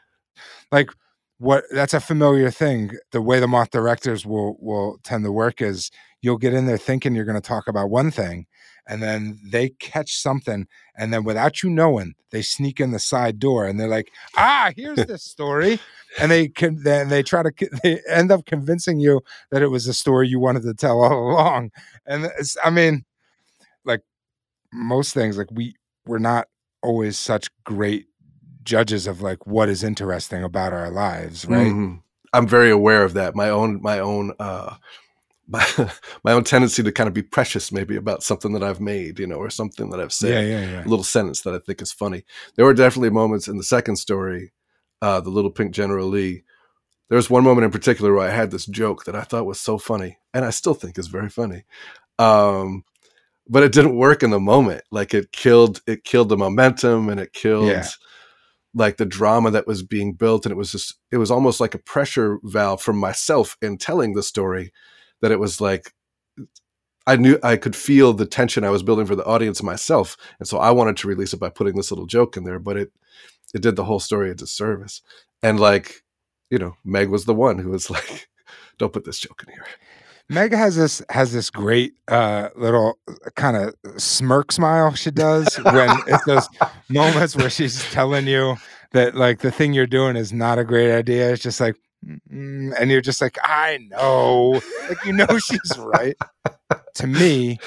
like 0.71 0.91
what 1.39 1.65
that's 1.71 1.93
a 1.93 1.99
familiar 1.99 2.49
thing 2.51 2.91
the 3.11 3.21
way 3.21 3.39
the 3.39 3.47
moth 3.47 3.71
directors 3.71 4.25
will 4.25 4.57
will 4.59 4.99
tend 5.03 5.23
to 5.23 5.31
work 5.31 5.61
is 5.61 5.91
you'll 6.21 6.37
get 6.37 6.53
in 6.53 6.65
there 6.65 6.77
thinking 6.77 7.15
you're 7.15 7.25
going 7.25 7.41
to 7.41 7.47
talk 7.47 7.67
about 7.67 7.89
one 7.89 8.11
thing 8.11 8.45
and 8.87 9.01
then 9.03 9.39
they 9.43 9.69
catch 9.69 10.15
something 10.17 10.67
and 10.95 11.13
then 11.13 11.23
without 11.23 11.61
you 11.61 11.69
knowing 11.69 12.13
they 12.31 12.41
sneak 12.41 12.79
in 12.79 12.91
the 12.91 12.99
side 12.99 13.39
door 13.39 13.65
and 13.65 13.79
they're 13.79 13.87
like 13.87 14.11
ah 14.37 14.71
here's 14.75 15.05
this 15.05 15.23
story 15.23 15.79
and 16.19 16.31
they 16.31 16.47
can 16.47 16.81
then 16.83 17.09
they 17.09 17.21
try 17.23 17.43
to 17.43 17.51
they 17.83 17.99
end 18.09 18.31
up 18.31 18.45
convincing 18.45 18.99
you 18.99 19.21
that 19.51 19.61
it 19.61 19.67
was 19.67 19.87
a 19.87 19.93
story 19.93 20.27
you 20.27 20.39
wanted 20.39 20.63
to 20.63 20.73
tell 20.73 21.01
all 21.01 21.29
along 21.31 21.71
and 22.05 22.29
i 22.63 22.69
mean 22.69 23.03
like 23.85 24.01
most 24.73 25.13
things 25.13 25.37
like 25.37 25.49
we 25.51 25.75
we're 26.05 26.17
not 26.17 26.47
always 26.81 27.17
such 27.17 27.49
great 27.63 28.05
judges 28.63 29.07
of 29.07 29.21
like 29.21 29.45
what 29.47 29.69
is 29.69 29.83
interesting 29.83 30.43
about 30.43 30.73
our 30.73 30.89
lives 30.91 31.45
right 31.45 31.71
Mhm. 31.71 32.01
I'm 32.33 32.45
very 32.45 32.69
aware 32.69 33.03
of 33.03 33.13
that. 33.13 33.35
My 33.35 33.49
own, 33.49 33.81
my 33.81 33.99
own, 33.99 34.33
uh, 34.37 34.75
my, 35.47 35.65
my 36.23 36.33
own 36.33 36.43
tendency 36.43 36.83
to 36.83 36.91
kind 36.91 37.07
of 37.07 37.13
be 37.13 37.21
precious, 37.23 37.71
maybe 37.71 37.95
about 37.95 38.23
something 38.23 38.53
that 38.53 38.63
I've 38.63 38.81
made, 38.81 39.19
you 39.19 39.27
know, 39.27 39.37
or 39.37 39.49
something 39.49 39.89
that 39.89 39.99
I've 39.99 40.13
said. 40.13 40.31
yeah 40.33 40.59
yeah 40.59 40.71
yeah 40.71 40.83
A 40.85 40.87
little 40.87 41.03
sentence 41.03 41.41
that 41.41 41.53
I 41.53 41.59
think 41.59 41.81
is 41.81 41.91
funny. 41.91 42.23
There 42.55 42.65
were 42.65 42.73
definitely 42.73 43.09
moments 43.09 43.47
in 43.47 43.57
the 43.57 43.63
second 43.63 43.95
story, 43.97 44.51
uh, 45.01 45.21
the 45.21 45.29
Little 45.29 45.51
Pink 45.51 45.73
General 45.73 46.07
Lee. 46.07 46.43
There 47.09 47.15
was 47.15 47.29
one 47.29 47.43
moment 47.43 47.65
in 47.65 47.71
particular 47.71 48.13
where 48.13 48.27
I 48.27 48.33
had 48.33 48.51
this 48.51 48.65
joke 48.65 49.05
that 49.05 49.15
I 49.15 49.21
thought 49.21 49.45
was 49.45 49.61
so 49.61 49.77
funny, 49.77 50.17
and 50.33 50.43
I 50.43 50.49
still 50.49 50.73
think 50.73 50.97
is 50.97 51.07
very 51.07 51.29
funny. 51.29 51.63
Um, 52.19 52.83
but 53.47 53.63
it 53.63 53.71
didn't 53.71 53.95
work 53.95 54.23
in 54.23 54.29
the 54.31 54.41
moment. 54.41 54.83
Like 54.91 55.13
it 55.13 55.31
killed, 55.31 55.81
it 55.87 56.03
killed 56.03 56.27
the 56.27 56.35
momentum, 56.37 57.07
and 57.07 57.19
it 57.19 57.31
killed 57.31 57.67
like 58.73 58.97
the 58.97 59.05
drama 59.05 59.51
that 59.51 59.65
was 59.67 59.83
being 59.83 60.13
built. 60.13 60.45
And 60.45 60.51
it 60.51 60.57
was 60.57 60.71
just, 60.73 60.95
it 61.11 61.17
was 61.17 61.31
almost 61.31 61.61
like 61.61 61.73
a 61.73 61.79
pressure 61.79 62.39
valve 62.43 62.81
from 62.81 62.97
myself 62.97 63.55
in 63.61 63.77
telling 63.77 64.13
the 64.13 64.21
story. 64.23 64.73
That 65.21 65.31
it 65.31 65.39
was 65.39 65.59
like 65.59 65.93
I 67.07 67.15
knew 67.15 67.39
I 67.41 67.55
could 67.55 67.75
feel 67.75 68.13
the 68.13 68.25
tension 68.25 68.63
I 68.63 68.69
was 68.69 68.83
building 68.83 69.05
for 69.05 69.15
the 69.15 69.25
audience 69.25 69.63
myself, 69.63 70.17
and 70.39 70.47
so 70.47 70.57
I 70.57 70.71
wanted 70.71 70.97
to 70.97 71.07
release 71.07 71.33
it 71.33 71.39
by 71.39 71.49
putting 71.49 71.75
this 71.75 71.91
little 71.91 72.05
joke 72.05 72.35
in 72.37 72.43
there, 72.43 72.59
but 72.59 72.77
it 72.77 72.91
it 73.53 73.61
did 73.61 73.75
the 73.75 73.85
whole 73.85 73.99
story 73.99 74.29
a 74.29 74.35
disservice. 74.35 75.01
And 75.41 75.59
like, 75.59 76.03
you 76.49 76.57
know, 76.57 76.73
Meg 76.83 77.09
was 77.09 77.25
the 77.25 77.33
one 77.33 77.59
who 77.59 77.69
was 77.69 77.89
like, 77.97 78.27
"Don't 78.77 78.93
put 78.93 79.05
this 79.05 79.19
joke 79.19 79.43
in 79.47 79.53
here." 79.53 79.65
meg 80.29 80.53
has 80.53 80.75
this 80.75 81.01
has 81.09 81.31
this 81.31 81.49
great 81.49 81.93
uh 82.09 82.49
little 82.55 82.99
kind 83.35 83.55
of 83.55 83.73
smirk 84.01 84.51
smile 84.51 84.93
she 84.93 85.09
does 85.09 85.55
when 85.63 85.89
it's 86.07 86.25
those 86.25 86.47
moments 86.89 87.35
where 87.35 87.49
she's 87.49 87.83
telling 87.91 88.27
you 88.27 88.55
that 88.91 89.15
like 89.15 89.39
the 89.39 89.51
thing 89.51 89.73
you're 89.73 89.87
doing 89.87 90.15
is 90.15 90.33
not 90.33 90.59
a 90.59 90.65
great 90.65 90.93
idea 90.93 91.31
it's 91.31 91.41
just 91.41 91.61
like 91.61 91.75
Mm, 92.07 92.73
and 92.79 92.89
you're 92.91 93.01
just 93.01 93.21
like 93.21 93.37
i 93.43 93.77
know. 93.89 94.61
Like 94.87 95.03
you 95.05 95.13
know 95.13 95.37
she's 95.39 95.77
right. 95.77 96.15
To 96.95 97.07
me 97.07 97.59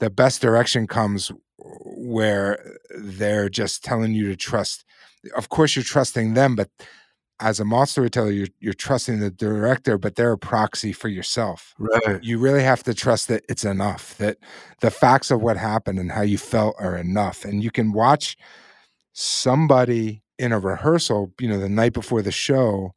the 0.00 0.10
best 0.10 0.42
direction 0.42 0.86
comes 0.86 1.30
where 1.58 2.78
they're 2.98 3.48
just 3.48 3.84
telling 3.84 4.12
you 4.12 4.28
to 4.28 4.36
trust. 4.36 4.84
Of 5.36 5.48
course 5.48 5.76
you're 5.76 5.84
trusting 5.84 6.34
them 6.34 6.56
but 6.56 6.70
as 7.40 7.58
a 7.58 7.64
moth 7.64 7.88
storyteller 7.88 8.30
you're, 8.30 8.48
you're 8.60 8.72
trusting 8.74 9.18
the 9.18 9.30
director 9.30 9.98
but 9.98 10.14
they're 10.14 10.32
a 10.32 10.38
proxy 10.38 10.92
for 10.92 11.08
yourself. 11.08 11.74
Right. 11.78 12.22
you 12.22 12.38
really 12.38 12.62
have 12.62 12.82
to 12.84 12.94
trust 12.94 13.28
that 13.28 13.44
it's 13.48 13.64
enough 13.64 14.16
that 14.18 14.38
the 14.80 14.90
facts 14.90 15.30
of 15.30 15.40
what 15.40 15.56
happened 15.56 15.98
and 15.98 16.10
how 16.10 16.22
you 16.22 16.38
felt 16.38 16.76
are 16.78 16.96
enough. 16.96 17.44
And 17.44 17.62
you 17.62 17.70
can 17.70 17.92
watch 17.92 18.36
somebody 19.12 20.22
in 20.38 20.50
a 20.50 20.58
rehearsal 20.58 21.32
you 21.38 21.48
know 21.48 21.60
the 21.60 21.68
night 21.68 21.92
before 21.92 22.20
the 22.20 22.32
show 22.32 22.92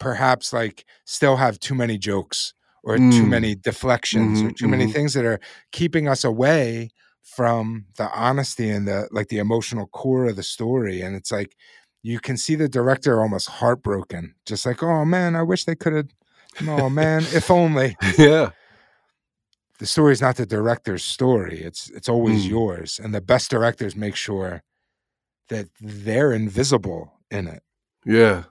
perhaps 0.00 0.52
like 0.52 0.84
still 1.04 1.36
have 1.36 1.60
too 1.60 1.74
many 1.74 1.96
jokes 1.98 2.52
or 2.82 2.96
too 2.96 3.02
Mm. 3.24 3.28
many 3.28 3.54
deflections 3.54 4.40
or 4.42 4.48
Mhm, 4.50 4.56
too 4.56 4.68
many 4.68 4.86
mhm. 4.86 4.92
things 4.92 5.14
that 5.14 5.24
are 5.24 5.38
keeping 5.70 6.08
us 6.08 6.24
away 6.24 6.90
from 7.22 7.84
the 7.96 8.10
honesty 8.10 8.68
and 8.70 8.88
the 8.88 9.06
like 9.12 9.28
the 9.28 9.38
emotional 9.38 9.86
core 9.86 10.26
of 10.30 10.36
the 10.36 10.42
story 10.42 11.00
and 11.02 11.14
it's 11.14 11.30
like 11.30 11.54
you 12.02 12.18
can 12.18 12.36
see 12.38 12.54
the 12.56 12.68
director 12.68 13.20
almost 13.20 13.46
heartbroken, 13.48 14.34
just 14.46 14.64
like, 14.64 14.82
oh 14.82 15.04
man, 15.04 15.36
I 15.36 15.42
wish 15.42 15.64
they 15.66 15.76
could 15.76 15.92
have. 15.92 16.08
Oh 16.66 16.88
man, 16.90 17.22
if 17.34 17.50
only. 17.50 17.94
yeah. 18.18 18.50
The 19.78 19.86
story 19.86 20.12
is 20.12 20.20
not 20.22 20.36
the 20.36 20.46
director's 20.46 21.04
story. 21.04 21.60
It's 21.60 21.90
it's 21.90 22.08
always 22.08 22.46
Mm. 22.46 22.50
yours, 22.50 23.00
and 23.02 23.14
the 23.14 23.20
best 23.20 23.50
directors 23.50 23.94
make 23.96 24.16
sure 24.16 24.62
that 25.48 25.68
they're 25.80 26.32
invisible 26.32 27.12
in 27.30 27.46
it. 27.48 27.62
Yeah. 28.04 28.44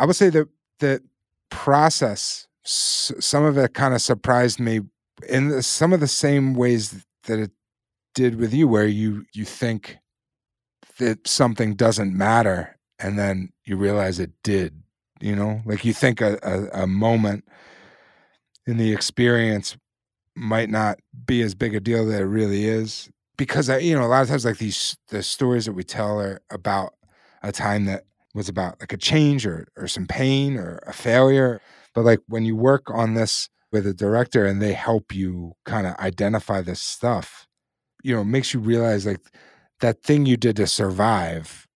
I 0.00 0.06
would 0.06 0.16
say 0.16 0.30
that 0.30 0.48
the 0.78 1.02
process, 1.50 2.48
some 2.64 3.44
of 3.44 3.58
it 3.58 3.74
kind 3.74 3.92
of 3.92 4.00
surprised 4.00 4.58
me 4.58 4.80
in 5.28 5.48
the, 5.48 5.62
some 5.62 5.92
of 5.92 6.00
the 6.00 6.08
same 6.08 6.54
ways 6.54 7.04
that 7.24 7.38
it 7.38 7.50
did 8.14 8.36
with 8.36 8.54
you, 8.54 8.66
where 8.66 8.86
you 8.86 9.26
you 9.34 9.44
think 9.44 9.98
that 10.98 11.28
something 11.28 11.74
doesn't 11.74 12.16
matter, 12.16 12.78
and 12.98 13.18
then 13.18 13.52
you 13.66 13.76
realize 13.76 14.18
it 14.18 14.32
did. 14.42 14.82
You 15.20 15.36
know, 15.36 15.60
like 15.66 15.84
you 15.84 15.92
think 15.92 16.22
a, 16.22 16.38
a, 16.42 16.84
a 16.84 16.86
moment 16.86 17.44
in 18.66 18.78
the 18.78 18.94
experience 18.94 19.76
might 20.34 20.70
not 20.70 20.98
be 21.26 21.42
as 21.42 21.54
big 21.54 21.74
a 21.74 21.80
deal 21.80 22.06
that 22.06 22.22
it 22.22 22.26
really 22.26 22.64
is 22.64 23.10
because 23.36 23.68
I, 23.68 23.78
you 23.78 23.94
know, 23.94 24.06
a 24.06 24.08
lot 24.08 24.22
of 24.22 24.28
times 24.28 24.46
like 24.46 24.56
these 24.56 24.96
the 25.08 25.22
stories 25.22 25.66
that 25.66 25.74
we 25.74 25.84
tell 25.84 26.18
are 26.18 26.40
about 26.50 26.94
a 27.42 27.52
time 27.52 27.84
that 27.84 28.04
was 28.34 28.48
about 28.48 28.80
like 28.80 28.92
a 28.92 28.96
change 28.96 29.46
or 29.46 29.68
or 29.76 29.88
some 29.88 30.06
pain 30.06 30.56
or 30.56 30.80
a 30.86 30.92
failure. 30.92 31.60
But 31.94 32.04
like 32.04 32.20
when 32.28 32.44
you 32.44 32.56
work 32.56 32.90
on 32.90 33.14
this 33.14 33.48
with 33.72 33.86
a 33.86 33.94
director 33.94 34.46
and 34.46 34.60
they 34.60 34.72
help 34.72 35.14
you 35.14 35.52
kind 35.64 35.86
of 35.86 35.96
identify 35.96 36.60
this 36.60 36.80
stuff, 36.80 37.46
you 38.02 38.14
know, 38.14 38.24
makes 38.24 38.54
you 38.54 38.60
realize 38.60 39.06
like 39.06 39.20
that 39.80 40.02
thing 40.02 40.26
you 40.26 40.36
did 40.36 40.56
to 40.56 40.66
survive 40.66 41.66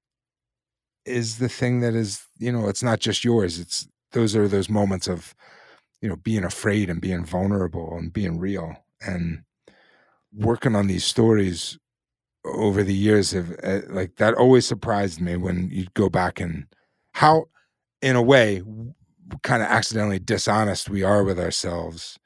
is 1.05 1.39
the 1.39 1.49
thing 1.49 1.81
that 1.81 1.95
is, 1.95 2.23
you 2.39 2.51
know, 2.53 2.69
it's 2.69 2.83
not 2.83 3.01
just 3.01 3.25
yours. 3.25 3.59
It's 3.59 3.87
those 4.13 4.35
are 4.37 4.49
those 4.49 4.69
moments 4.71 5.09
of, 5.09 5.35
you 6.01 6.09
know, 6.09 6.17
being 6.17 6.45
afraid 6.45 6.89
and 6.91 7.01
being 7.01 7.25
vulnerable 7.25 7.97
and 7.97 8.13
being 8.13 8.39
real. 8.39 8.77
And 9.01 9.43
working 10.33 10.75
on 10.75 10.87
these 10.87 11.05
stories 11.05 11.79
over 12.45 12.83
the 12.83 12.95
years 12.95 13.31
have 13.31 13.55
uh, 13.63 13.81
like 13.89 14.17
that 14.17 14.35
always 14.35 14.67
surprised 14.67 15.21
me 15.21 15.37
when 15.37 15.71
you 15.71 15.87
go 15.95 16.09
back 16.09 16.41
and 16.41 16.67
how 17.13 17.47
in 18.03 18.17
a 18.17 18.23
way 18.23 18.63
kind 19.43 19.63
of 19.63 19.69
accidentally 19.69 20.19
dishonest 20.19 20.91
we 20.91 21.03
are 21.03 21.25
with 21.25 21.41
ourselves 21.41 22.19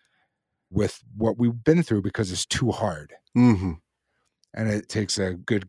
with 0.70 1.02
what 1.16 1.38
we've 1.38 1.64
been 1.64 1.83
through 1.83 2.02
because 2.02 2.33
it's 2.33 2.44
too 2.44 2.70
hard. 2.72 3.14
Hmm 3.35 3.74
and 4.54 4.68
it 4.68 4.88
takes 4.88 5.18
a 5.18 5.35
good 5.35 5.68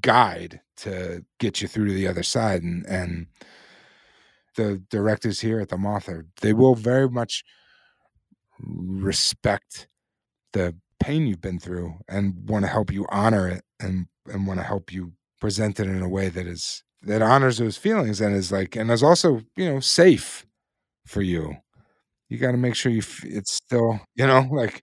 guide 0.00 0.60
to 0.76 1.24
get 1.38 1.60
you 1.60 1.68
through 1.68 1.86
to 1.86 1.92
the 1.92 2.08
other 2.08 2.22
side 2.22 2.62
and 2.62 2.84
and 2.86 3.26
the 4.56 4.82
directors 4.88 5.40
here 5.40 5.60
at 5.60 5.68
the 5.68 5.76
moth 5.76 6.08
are 6.08 6.26
they 6.40 6.52
will 6.52 6.74
very 6.74 7.08
much 7.08 7.44
respect 8.60 9.88
the 10.52 10.74
pain 11.00 11.26
you've 11.26 11.40
been 11.40 11.58
through 11.58 11.94
and 12.08 12.48
want 12.48 12.64
to 12.64 12.70
help 12.70 12.92
you 12.92 13.04
honor 13.10 13.48
it 13.48 13.62
and 13.84 14.08
and 14.32 14.46
want 14.48 14.60
to 14.60 14.64
help 14.64 14.92
you 14.92 15.12
present 15.40 15.80
it 15.80 15.88
in 15.88 16.02
a 16.02 16.10
way 16.10 16.30
that 16.30 16.46
is 16.46 16.84
that 17.02 17.22
honors 17.22 17.58
those 17.58 17.76
feelings 17.78 18.20
and 18.20 18.34
is 18.36 18.52
like 18.52 18.76
and 18.76 18.90
is 18.90 19.04
also 19.04 19.42
you 19.56 19.66
know 19.72 19.80
safe 19.80 20.46
for 21.06 21.22
you. 21.22 21.56
You 22.28 22.38
got 22.38 22.52
to 22.52 22.56
make 22.58 22.74
sure 22.74 22.92
you 22.92 22.98
f- 23.00 23.24
it's 23.24 23.52
still 23.52 24.00
you 24.16 24.26
know 24.26 24.48
like 24.52 24.82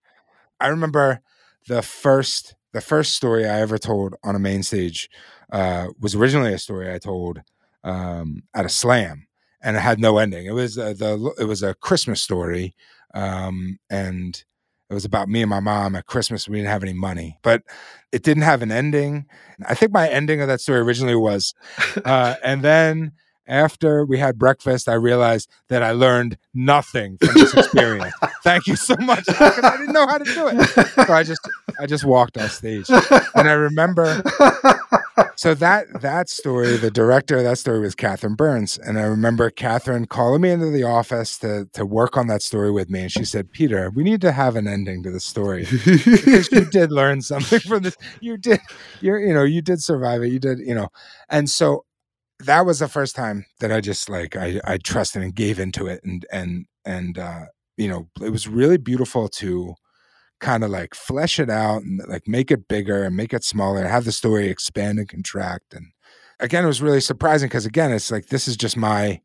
i 0.60 0.68
remember 0.68 1.22
the 1.68 1.82
first 1.82 2.56
the 2.74 2.82
first 2.82 3.16
story 3.16 3.48
i 3.48 3.60
ever 3.62 3.78
told 3.78 4.16
on 4.24 4.36
a 4.36 4.40
main 4.40 4.64
stage 4.64 5.10
uh 5.52 5.88
was 6.00 6.16
originally 6.16 6.54
a 6.54 6.60
story 6.60 6.94
i 6.94 6.98
told 7.00 7.42
um 7.84 8.44
at 8.56 8.66
a 8.66 8.70
slam 8.70 9.28
and 9.64 9.78
it 9.78 9.82
had 9.82 10.00
no 10.00 10.18
ending. 10.18 10.46
It 10.48 10.54
was 10.54 10.78
uh, 10.78 10.94
the 10.94 11.34
it 11.40 11.46
was 11.46 11.64
a 11.64 11.76
christmas 11.76 12.22
story 12.22 12.76
um 13.14 13.78
and 13.90 14.44
it 14.92 14.94
was 14.94 15.06
about 15.06 15.30
me 15.30 15.42
and 15.42 15.50
my 15.50 15.62
mom 15.62 15.96
at 15.96 16.06
Christmas. 16.06 16.50
We 16.50 16.58
didn't 16.58 16.70
have 16.70 16.84
any 16.84 16.92
money, 16.94 17.38
but 17.44 17.64
it 18.12 18.24
didn't 18.24 18.44
have 18.44 18.62
an 18.62 18.74
ending. 18.74 19.26
I 19.66 19.74
think 19.74 19.94
my 19.94 20.10
ending 20.10 20.42
of 20.42 20.50
that 20.50 20.60
story 20.60 20.80
originally 20.80 21.16
was, 21.16 21.54
uh, 22.06 22.36
and 22.44 22.62
then 22.62 23.14
after 23.48 24.06
we 24.06 24.18
had 24.18 24.38
breakfast, 24.38 24.90
I 24.90 24.94
realized 24.96 25.50
that 25.70 25.82
I 25.82 25.92
learned 25.92 26.38
nothing 26.54 27.18
from 27.20 27.34
this 27.36 27.54
experience. 27.54 28.14
Thank 28.44 28.68
you 28.68 28.76
so 28.76 28.96
much. 28.98 29.24
I 29.40 29.78
didn't 29.78 29.94
know 29.94 30.08
how 30.08 30.18
to 30.18 30.26
do 30.26 30.50
it, 30.50 30.68
so 30.68 31.14
I 31.14 31.24
just 31.24 31.40
I 31.82 31.88
just 31.88 32.06
walked 32.06 32.38
off 32.38 32.52
stage, 32.52 32.90
and 32.90 33.50
I 33.50 33.54
remember. 33.54 34.22
So 35.36 35.56
that 35.56 36.02
that 36.02 36.30
story, 36.30 36.78
the 36.78 36.92
director 36.92 37.38
of 37.38 37.44
that 37.44 37.58
story 37.58 37.80
was 37.80 37.96
Catherine 37.96 38.36
Burns, 38.36 38.78
and 38.78 39.00
I 39.00 39.04
remember 39.04 39.50
Catherine 39.50 40.06
calling 40.06 40.42
me 40.42 40.52
into 40.52 40.70
the 40.70 40.84
office 40.84 41.40
to 41.40 41.68
to 41.74 41.84
work 41.84 42.16
on 42.16 42.28
that 42.28 42.44
story 42.44 42.72
with 42.72 42.92
me, 42.92 43.02
and 43.02 43.12
she 43.12 43.26
said, 43.26 43.52
"Peter, 43.52 43.90
we 43.96 44.04
need 44.04 44.22
to 44.22 44.32
have 44.32 44.56
an 44.56 44.68
ending 44.68 45.02
to 45.02 45.12
the 45.12 45.20
story 45.20 45.66
because 45.72 46.52
you 46.52 46.66
did 46.66 46.92
learn 46.92 47.22
something 47.22 47.60
from 47.60 47.82
this. 47.82 47.98
You 48.20 48.38
did, 48.38 48.60
you're, 49.02 49.20
you 49.20 49.34
know, 49.34 49.44
you 49.44 49.64
did 49.64 49.82
survive 49.82 50.22
it. 50.22 50.28
You 50.28 50.40
did, 50.40 50.60
you 50.60 50.76
know, 50.76 50.90
and 51.28 51.50
so 51.50 51.86
that 52.40 52.66
was 52.66 52.80
the 52.80 52.88
first 52.88 53.16
time 53.16 53.46
that 53.62 53.72
I 53.72 53.82
just 53.82 54.10
like 54.10 54.36
I 54.36 54.62
I 54.64 54.78
trusted 54.78 55.24
and 55.24 55.34
gave 55.34 55.60
into 55.60 55.88
it, 55.88 56.02
and 56.04 56.24
and 56.32 56.66
and 56.86 57.18
uh, 57.18 57.46
you 57.78 57.88
know, 57.88 58.08
it 58.22 58.30
was 58.30 58.48
really 58.48 58.78
beautiful 58.78 59.28
to 59.28 59.74
kind 60.42 60.64
of 60.64 60.70
like 60.70 60.94
flesh 60.96 61.40
it 61.40 61.50
out 61.50 61.84
and 61.84 62.02
like 62.08 62.28
make 62.28 62.52
it 62.52 62.68
bigger 62.68 63.04
and 63.04 63.16
make 63.16 63.34
it 63.34 63.44
smaller, 63.44 63.80
and 63.80 63.88
have 63.88 64.06
the 64.06 64.12
story 64.12 64.48
expand 64.50 65.00
and 65.00 65.08
contract. 65.08 65.74
And 65.74 65.88
again, 66.40 66.66
it 66.66 66.68
was 66.68 66.82
really 66.82 67.02
surprising 67.02 67.48
because 67.48 67.66
again, 67.66 67.92
it's 67.92 68.12
like 68.12 68.28
this 68.28 68.48
is 68.48 68.58
just 68.58 68.76
my 68.76 69.22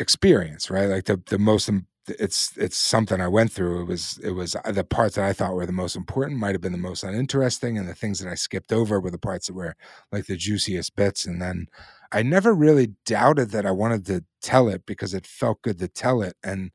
experience, 0.00 0.70
right? 0.70 0.88
Like 0.88 1.04
the 1.04 1.20
the 1.26 1.38
most 1.38 1.70
it's 2.06 2.56
it's 2.56 2.76
something 2.76 3.20
I 3.20 3.28
went 3.28 3.52
through. 3.52 3.82
It 3.82 3.84
was 3.86 4.18
it 4.22 4.32
was 4.32 4.56
uh, 4.56 4.72
the 4.72 4.84
parts 4.84 5.16
that 5.16 5.24
I 5.24 5.32
thought 5.32 5.54
were 5.54 5.66
the 5.66 5.72
most 5.72 5.96
important 5.96 6.38
might 6.38 6.54
have 6.54 6.60
been 6.60 6.72
the 6.72 6.78
most 6.78 7.04
uninteresting, 7.04 7.78
and 7.78 7.88
the 7.88 7.94
things 7.94 8.18
that 8.20 8.30
I 8.30 8.34
skipped 8.34 8.72
over 8.72 9.00
were 9.00 9.10
the 9.10 9.18
parts 9.18 9.46
that 9.46 9.54
were 9.54 9.74
like 10.12 10.26
the 10.26 10.36
juiciest 10.36 10.96
bits. 10.96 11.24
And 11.26 11.40
then 11.40 11.66
I 12.12 12.22
never 12.22 12.54
really 12.54 12.94
doubted 13.06 13.50
that 13.50 13.66
I 13.66 13.70
wanted 13.70 14.06
to 14.06 14.24
tell 14.42 14.68
it 14.68 14.84
because 14.86 15.14
it 15.14 15.26
felt 15.26 15.62
good 15.62 15.78
to 15.78 15.88
tell 15.88 16.22
it, 16.22 16.36
and 16.42 16.72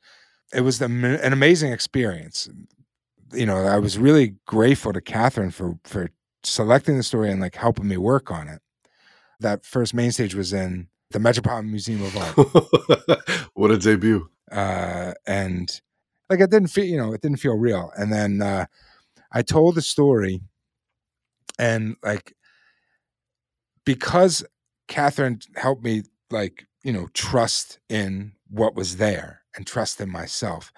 it 0.53 0.61
was 0.61 0.79
the, 0.79 0.85
an 0.85 1.33
amazing 1.33 1.71
experience. 1.71 2.49
You 3.33 3.45
know, 3.45 3.57
I 3.57 3.77
was 3.79 3.97
really 3.97 4.35
grateful 4.45 4.93
to 4.93 5.01
Catherine 5.01 5.51
for 5.51 5.77
for 5.83 6.09
selecting 6.43 6.97
the 6.97 7.03
story 7.03 7.31
and 7.31 7.41
like 7.41 7.55
helping 7.55 7.87
me 7.87 7.97
work 7.97 8.31
on 8.31 8.47
it. 8.47 8.61
That 9.39 9.65
first 9.65 9.93
main 9.93 10.11
stage 10.11 10.35
was 10.35 10.53
in 10.53 10.87
the 11.11 11.19
Metropolitan 11.19 11.71
Museum 11.71 12.03
of 12.03 12.15
Art 12.17 13.49
what 13.53 13.71
a 13.71 13.77
debut. 13.77 14.29
uh, 14.51 15.13
and 15.25 15.81
like 16.29 16.39
it 16.39 16.51
didn't 16.51 16.69
feel, 16.69 16.85
you 16.85 16.97
know, 16.97 17.13
it 17.13 17.21
didn't 17.21 17.39
feel 17.39 17.55
real. 17.55 17.91
And 17.97 18.11
then 18.13 18.41
uh, 18.41 18.65
I 19.31 19.41
told 19.41 19.75
the 19.75 19.81
story, 19.81 20.41
and 21.57 21.95
like 22.03 22.35
because 23.85 24.43
Catherine 24.87 25.39
helped 25.55 25.83
me, 25.83 26.03
like 26.29 26.65
you 26.83 26.93
know, 26.93 27.07
trust 27.13 27.79
in 27.89 28.33
what 28.49 28.75
was 28.75 28.97
there 28.97 29.41
and 29.55 29.65
trust 29.65 29.99
in 29.99 30.09
myself. 30.09 30.71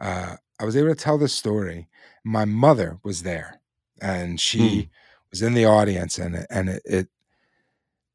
Uh, 0.00 0.36
I 0.60 0.64
was 0.64 0.76
able 0.76 0.88
to 0.88 0.94
tell 0.94 1.18
the 1.18 1.28
story. 1.28 1.88
My 2.28 2.44
mother 2.44 2.98
was 3.04 3.22
there, 3.22 3.60
and 4.00 4.40
she 4.40 4.88
was 5.30 5.42
in 5.42 5.54
the 5.54 5.64
audience, 5.66 6.18
and 6.18 6.36
it- 6.36 6.46
and 6.50 6.68
it, 6.70 6.82
it 6.84 7.08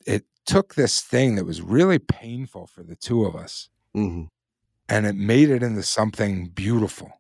it 0.06 0.26
took 0.45 0.76
this 0.76 1.02
thing 1.02 1.36
that 1.36 1.45
was 1.45 1.62
really 1.62 1.99
painful 1.99 2.67
for 2.67 2.84
the 2.84 2.95
two 2.95 3.26
of 3.26 3.36
us 3.36 3.69
hmm 3.93 4.23
and 4.89 5.06
it 5.08 5.15
made 5.15 5.49
it 5.49 5.63
into 5.63 5.84
something 5.84 6.47
beautiful. 6.49 7.12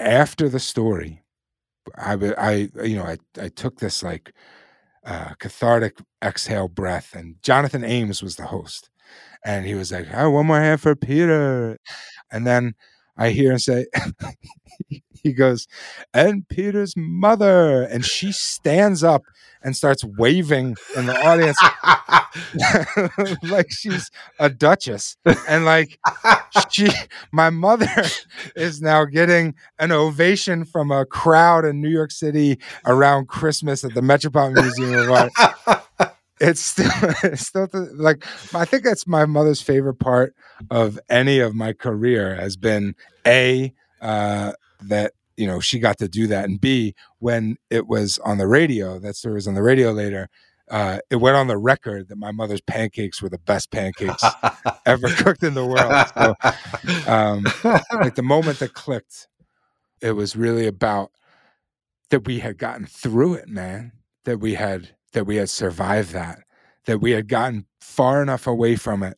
After 0.00 0.48
the 0.48 0.60
story, 0.60 1.22
I, 1.96 2.14
I 2.38 2.52
you 2.84 2.96
know, 2.96 3.04
I, 3.04 3.18
I 3.40 3.48
took 3.48 3.78
this 3.78 4.02
like 4.02 4.32
uh, 5.06 5.34
cathartic 5.38 5.98
exhale 6.22 6.68
breath, 6.68 7.14
and 7.14 7.36
Jonathan 7.42 7.84
Ames 7.84 8.22
was 8.22 8.36
the 8.36 8.46
host, 8.46 8.90
and 9.44 9.66
he 9.66 9.74
was 9.74 9.92
like, 9.92 10.08
"Oh, 10.14 10.30
one 10.30 10.46
more 10.46 10.60
hand 10.60 10.80
for 10.80 10.96
Peter," 10.96 11.78
and 12.32 12.46
then 12.46 12.74
I 13.16 13.30
hear 13.30 13.52
him 13.52 13.58
say, 13.58 13.86
he 15.22 15.32
goes, 15.32 15.66
"And 16.12 16.48
Peter's 16.48 16.94
mother," 16.96 17.82
and 17.82 18.04
she 18.04 18.32
stands 18.32 19.04
up 19.04 19.22
and 19.62 19.76
starts 19.76 20.04
waving 20.04 20.76
in 20.96 21.06
the 21.06 21.26
audience. 21.26 21.58
Like 23.42 23.70
she's 23.70 24.10
a 24.38 24.48
duchess, 24.48 25.18
and 25.46 25.66
like 25.66 25.98
she 26.70 26.88
my 27.30 27.50
mother 27.50 27.86
is 28.56 28.80
now 28.80 29.04
getting 29.04 29.54
an 29.78 29.92
ovation 29.92 30.64
from 30.64 30.90
a 30.90 31.04
crowd 31.04 31.66
in 31.66 31.82
New 31.82 31.90
York 31.90 32.10
City 32.10 32.58
around 32.86 33.28
Christmas 33.28 33.84
at 33.84 33.92
the 33.94 34.00
Metropolitan 34.00 34.64
Museum 34.64 34.94
of 34.94 35.10
Art. 35.10 36.16
It's 36.44 36.60
still, 36.60 36.90
it's 37.22 37.46
still 37.46 37.68
the, 37.68 37.90
like 37.94 38.26
I 38.54 38.64
think 38.64 38.84
that's 38.84 39.06
my 39.06 39.26
mother's 39.26 39.62
favorite 39.62 39.96
part 40.00 40.34
of 40.70 40.98
any 41.08 41.38
of 41.38 41.54
my 41.54 41.72
career 41.72 42.34
has 42.34 42.56
been 42.56 42.96
a 43.26 43.72
uh, 44.00 44.52
that 44.82 45.12
you 45.36 45.46
know 45.46 45.60
she 45.60 45.78
got 45.78 45.98
to 45.98 46.08
do 46.08 46.26
that, 46.28 46.44
and 46.46 46.60
b 46.60 46.94
when 47.20 47.56
it 47.70 47.86
was 47.86 48.18
on 48.18 48.38
the 48.38 48.48
radio. 48.48 48.98
That 48.98 49.16
story 49.16 49.34
was 49.36 49.48
on 49.48 49.54
the 49.54 49.62
radio 49.62 49.92
later. 49.92 50.28
uh, 50.70 50.98
it 51.10 51.16
went 51.16 51.36
on 51.36 51.48
the 51.48 51.58
record 51.58 52.08
that 52.08 52.16
my 52.16 52.32
mother's 52.32 52.60
pancakes 52.62 53.20
were 53.22 53.28
the 53.28 53.38
best 53.38 53.70
pancakes 53.70 54.22
ever 54.86 55.08
cooked 55.10 55.42
in 55.42 55.54
the 55.54 55.66
world. 55.66 55.98
So, 56.14 57.12
um, 57.12 57.44
like 58.00 58.14
the 58.14 58.22
moment 58.22 58.58
that 58.60 58.72
clicked, 58.74 59.28
it 60.00 60.12
was 60.12 60.36
really 60.36 60.66
about 60.66 61.10
that 62.10 62.26
we 62.26 62.40
had 62.40 62.58
gotten 62.58 62.86
through 62.86 63.34
it, 63.34 63.48
man. 63.48 63.92
That 64.24 64.38
we 64.40 64.54
had 64.54 64.94
that 65.12 65.26
we 65.26 65.36
had 65.36 65.50
survived 65.50 66.12
that. 66.12 66.40
That 66.86 67.00
we 67.00 67.12
had 67.12 67.28
gotten 67.28 67.66
far 67.80 68.22
enough 68.22 68.46
away 68.46 68.76
from 68.76 69.02
it 69.02 69.16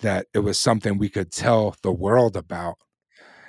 that 0.00 0.26
it 0.34 0.40
was 0.40 0.58
something 0.58 0.98
we 0.98 1.08
could 1.08 1.30
tell 1.30 1.76
the 1.82 1.92
world 1.92 2.36
about. 2.36 2.76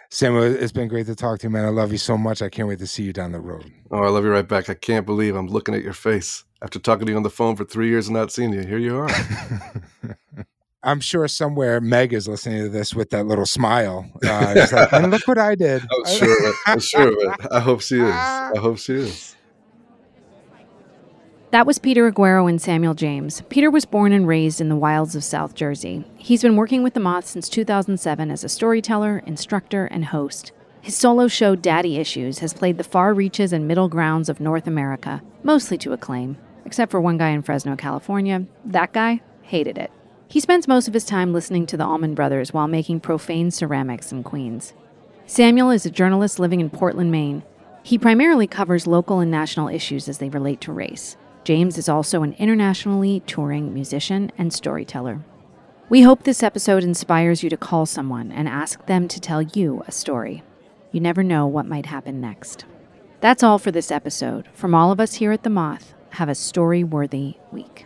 Samuel, 0.09 0.43
it's 0.43 0.71
been 0.71 0.87
great 0.87 1.07
to 1.07 1.15
talk 1.15 1.39
to 1.39 1.47
you, 1.47 1.49
man. 1.49 1.65
I 1.65 1.69
love 1.69 1.91
you 1.91 1.97
so 1.97 2.17
much. 2.17 2.41
I 2.41 2.49
can't 2.49 2.67
wait 2.67 2.79
to 2.79 2.87
see 2.87 3.03
you 3.03 3.13
down 3.13 3.31
the 3.31 3.39
road. 3.39 3.71
Oh, 3.89 4.03
I 4.03 4.09
love 4.09 4.23
you 4.23 4.31
right 4.31 4.47
back. 4.47 4.69
I 4.69 4.75
can't 4.75 5.05
believe 5.05 5.35
I'm 5.35 5.47
looking 5.47 5.73
at 5.73 5.81
your 5.81 5.93
face 5.93 6.43
after 6.61 6.77
talking 6.77 7.07
to 7.07 7.11
you 7.11 7.17
on 7.17 7.23
the 7.23 7.31
phone 7.31 7.55
for 7.55 7.65
three 7.65 7.89
years 7.89 8.07
and 8.07 8.15
not 8.15 8.31
seeing 8.31 8.53
you. 8.53 8.61
Here 8.61 8.77
you 8.77 8.97
are. 8.97 9.09
I'm 10.83 10.99
sure 10.99 11.27
somewhere 11.27 11.79
Meg 11.79 12.13
is 12.13 12.27
listening 12.27 12.61
to 12.63 12.69
this 12.69 12.93
with 12.93 13.09
that 13.11 13.25
little 13.25 13.45
smile. 13.45 14.05
Uh, 14.23 14.67
like, 14.71 14.93
and 14.93 15.09
look 15.09 15.27
what 15.27 15.37
I 15.37 15.55
did. 15.55 15.81
I'm 15.91 16.13
sure. 16.13 16.53
I'm 16.67 16.79
sure 16.79 17.07
of 17.07 17.15
it. 17.17 17.47
I 17.51 17.59
hope 17.61 17.81
she 17.81 17.99
is. 17.99 18.03
I 18.13 18.51
hope 18.57 18.77
she 18.77 18.93
is. 18.93 19.32
That 21.53 21.67
was 21.67 21.77
Peter 21.77 22.11
Aguero 22.11 22.49
and 22.49 22.59
Samuel 22.59 22.95
James. 22.95 23.43
Peter 23.47 23.69
was 23.69 23.85
born 23.85 24.11
and 24.11 24.27
raised 24.27 24.59
in 24.59 24.69
the 24.69 24.75
wilds 24.75 25.15
of 25.15 25.23
South 25.23 25.53
Jersey. 25.53 26.03
He's 26.17 26.41
been 26.41 26.55
working 26.55 26.81
with 26.81 26.95
the 26.95 26.99
Moth 26.99 27.27
since 27.27 27.47
2007 27.47 28.31
as 28.31 28.43
a 28.43 28.49
storyteller, 28.49 29.21
instructor, 29.27 29.85
and 29.85 30.05
host. 30.05 30.51
His 30.81 30.95
solo 30.95 31.27
show 31.27 31.55
Daddy 31.55 31.97
Issues 31.97 32.39
has 32.39 32.55
played 32.55 32.79
the 32.79 32.83
far 32.83 33.13
reaches 33.13 33.53
and 33.53 33.67
middle 33.67 33.87
grounds 33.87 34.29
of 34.29 34.39
North 34.39 34.65
America, 34.65 35.21
mostly 35.43 35.77
to 35.77 35.93
acclaim, 35.93 36.37
except 36.65 36.89
for 36.89 36.99
one 36.99 37.19
guy 37.19 37.29
in 37.29 37.43
Fresno, 37.43 37.75
California. 37.75 38.47
That 38.65 38.91
guy 38.91 39.21
hated 39.43 39.77
it. 39.77 39.91
He 40.27 40.39
spends 40.39 40.67
most 40.67 40.87
of 40.87 40.95
his 40.95 41.05
time 41.05 41.33
listening 41.33 41.67
to 41.67 41.77
the 41.77 41.85
Allman 41.85 42.15
Brothers 42.15 42.51
while 42.51 42.67
making 42.67 43.01
profane 43.01 43.51
ceramics 43.51 44.11
in 44.11 44.23
Queens. 44.23 44.73
Samuel 45.27 45.69
is 45.69 45.85
a 45.85 45.91
journalist 45.91 46.39
living 46.39 46.61
in 46.61 46.71
Portland, 46.71 47.11
Maine. 47.11 47.43
He 47.83 47.99
primarily 47.99 48.47
covers 48.47 48.87
local 48.87 49.19
and 49.19 49.29
national 49.29 49.67
issues 49.67 50.09
as 50.09 50.17
they 50.17 50.29
relate 50.29 50.59
to 50.61 50.73
race. 50.73 51.15
James 51.43 51.77
is 51.77 51.89
also 51.89 52.23
an 52.23 52.33
internationally 52.33 53.21
touring 53.27 53.73
musician 53.73 54.31
and 54.37 54.53
storyteller. 54.53 55.23
We 55.89 56.01
hope 56.01 56.23
this 56.23 56.41
episode 56.41 56.83
inspires 56.83 57.43
you 57.43 57.49
to 57.49 57.57
call 57.57 57.85
someone 57.85 58.31
and 58.31 58.47
ask 58.47 58.85
them 58.85 59.07
to 59.09 59.19
tell 59.19 59.41
you 59.41 59.83
a 59.85 59.91
story. 59.91 60.41
You 60.91 61.01
never 61.01 61.21
know 61.21 61.45
what 61.45 61.65
might 61.65 61.87
happen 61.87 62.21
next. 62.21 62.65
That's 63.19 63.43
all 63.43 63.59
for 63.59 63.71
this 63.71 63.91
episode. 63.91 64.47
From 64.53 64.73
all 64.73 64.91
of 64.91 64.99
us 64.99 65.15
here 65.15 65.31
at 65.31 65.43
The 65.43 65.49
Moth, 65.49 65.93
have 66.11 66.29
a 66.29 66.35
story 66.35 66.83
worthy 66.83 67.35
week. 67.51 67.85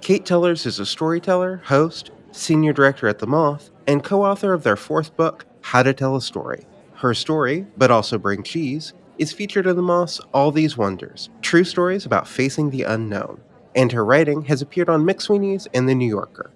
Kate 0.00 0.26
Tellers 0.26 0.66
is 0.66 0.78
a 0.80 0.86
storyteller, 0.86 1.62
host, 1.64 2.10
senior 2.32 2.72
director 2.72 3.08
at 3.08 3.18
The 3.20 3.26
Moth, 3.26 3.70
and 3.86 4.02
co 4.02 4.24
author 4.24 4.52
of 4.52 4.64
their 4.64 4.76
fourth 4.76 5.16
book, 5.16 5.46
How 5.60 5.82
to 5.82 5.94
Tell 5.94 6.16
a 6.16 6.20
Story. 6.20 6.66
Her 6.94 7.14
story, 7.14 7.66
but 7.76 7.90
also 7.90 8.18
Bring 8.18 8.42
Cheese, 8.42 8.92
is 9.18 9.32
featured 9.32 9.66
in 9.66 9.76
the 9.76 9.82
Moth's 9.82 10.20
All 10.32 10.50
These 10.50 10.76
Wonders, 10.76 11.30
true 11.42 11.64
stories 11.64 12.04
about 12.04 12.28
facing 12.28 12.70
the 12.70 12.82
unknown, 12.82 13.40
and 13.74 13.92
her 13.92 14.04
writing 14.04 14.42
has 14.44 14.62
appeared 14.62 14.88
on 14.88 15.04
McSweeney's 15.04 15.66
and 15.72 15.88
The 15.88 15.94
New 15.94 16.08
Yorker. 16.08 16.50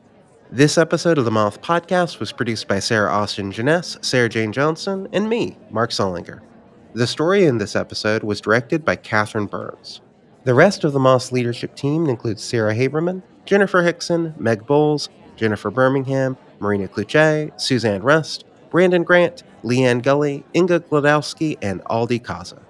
This 0.51 0.77
episode 0.77 1.17
of 1.17 1.25
the 1.25 1.31
Moth 1.31 1.63
podcast 1.63 2.19
was 2.19 2.33
produced 2.33 2.67
by 2.67 2.81
Sarah 2.81 3.11
Austin 3.11 3.53
Jenness, 3.53 4.05
Sarah 4.05 4.29
Jane 4.29 4.53
Johnson, 4.53 5.09
and 5.13 5.29
me, 5.29 5.57
Mark 5.71 5.93
Salinger. 5.93 6.43
The 6.93 7.07
story 7.07 7.45
in 7.45 7.59
this 7.59 7.77
episode 7.77 8.25
was 8.25 8.41
directed 8.41 8.85
by 8.85 8.97
Catherine 8.97 9.47
Burns. 9.47 10.01
The 10.45 10.55
rest 10.55 10.83
of 10.83 10.93
the 10.93 10.99
Moth's 10.99 11.31
leadership 11.31 11.77
team 11.77 12.09
includes 12.09 12.43
Sarah 12.43 12.75
Haberman, 12.75 13.23
Jennifer 13.45 13.83
Hickson, 13.83 14.35
Meg 14.39 14.67
Bowles, 14.67 15.09
Jennifer 15.37 15.71
Birmingham, 15.71 16.37
Marina 16.59 16.89
Klutse, 16.89 17.59
Suzanne 17.61 18.03
Rust, 18.03 18.45
Brandon 18.71 19.05
Grant, 19.05 19.45
Leanne 19.63 20.03
Gulley, 20.03 20.45
Inga 20.55 20.81
Glodowski, 20.81 21.57
and 21.63 21.83
Aldi 21.85 22.23
Kaza. 22.23 22.61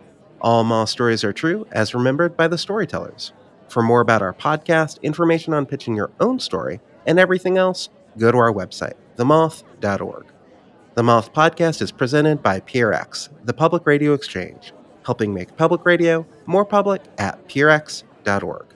All 0.40 0.64
Moth 0.64 0.88
stories 0.88 1.22
are 1.24 1.33
true, 1.33 1.66
as 1.72 1.94
remembered 1.94 2.37
by 2.37 2.48
the 2.48 2.59
storytellers. 2.59 3.33
For 3.68 3.83
more 3.83 4.00
about 4.00 4.22
our 4.22 4.33
podcast, 4.33 5.00
information 5.03 5.53
on 5.53 5.66
pitching 5.66 5.94
your 5.94 6.11
own 6.18 6.40
story, 6.40 6.81
and 7.07 7.18
everything 7.18 7.59
else, 7.59 7.88
go 8.18 8.33
to 8.33 8.38
our 8.38 8.53
website, 8.53 8.94
themoth.org. 9.16 10.26
The 10.94 11.03
Moth 11.03 11.33
podcast 11.33 11.81
is 11.83 11.92
presented 11.92 12.42
by 12.42 12.61
PRX, 12.61 13.29
the 13.44 13.53
Public 13.55 13.87
Radio 13.87 14.12
Exchange, 14.12 14.72
helping 15.05 15.33
make 15.33 15.57
public 15.57 15.85
radio 15.85 16.26
more 16.46 16.64
public 16.64 17.03
at 17.18 17.46
prx.org. 17.48 18.66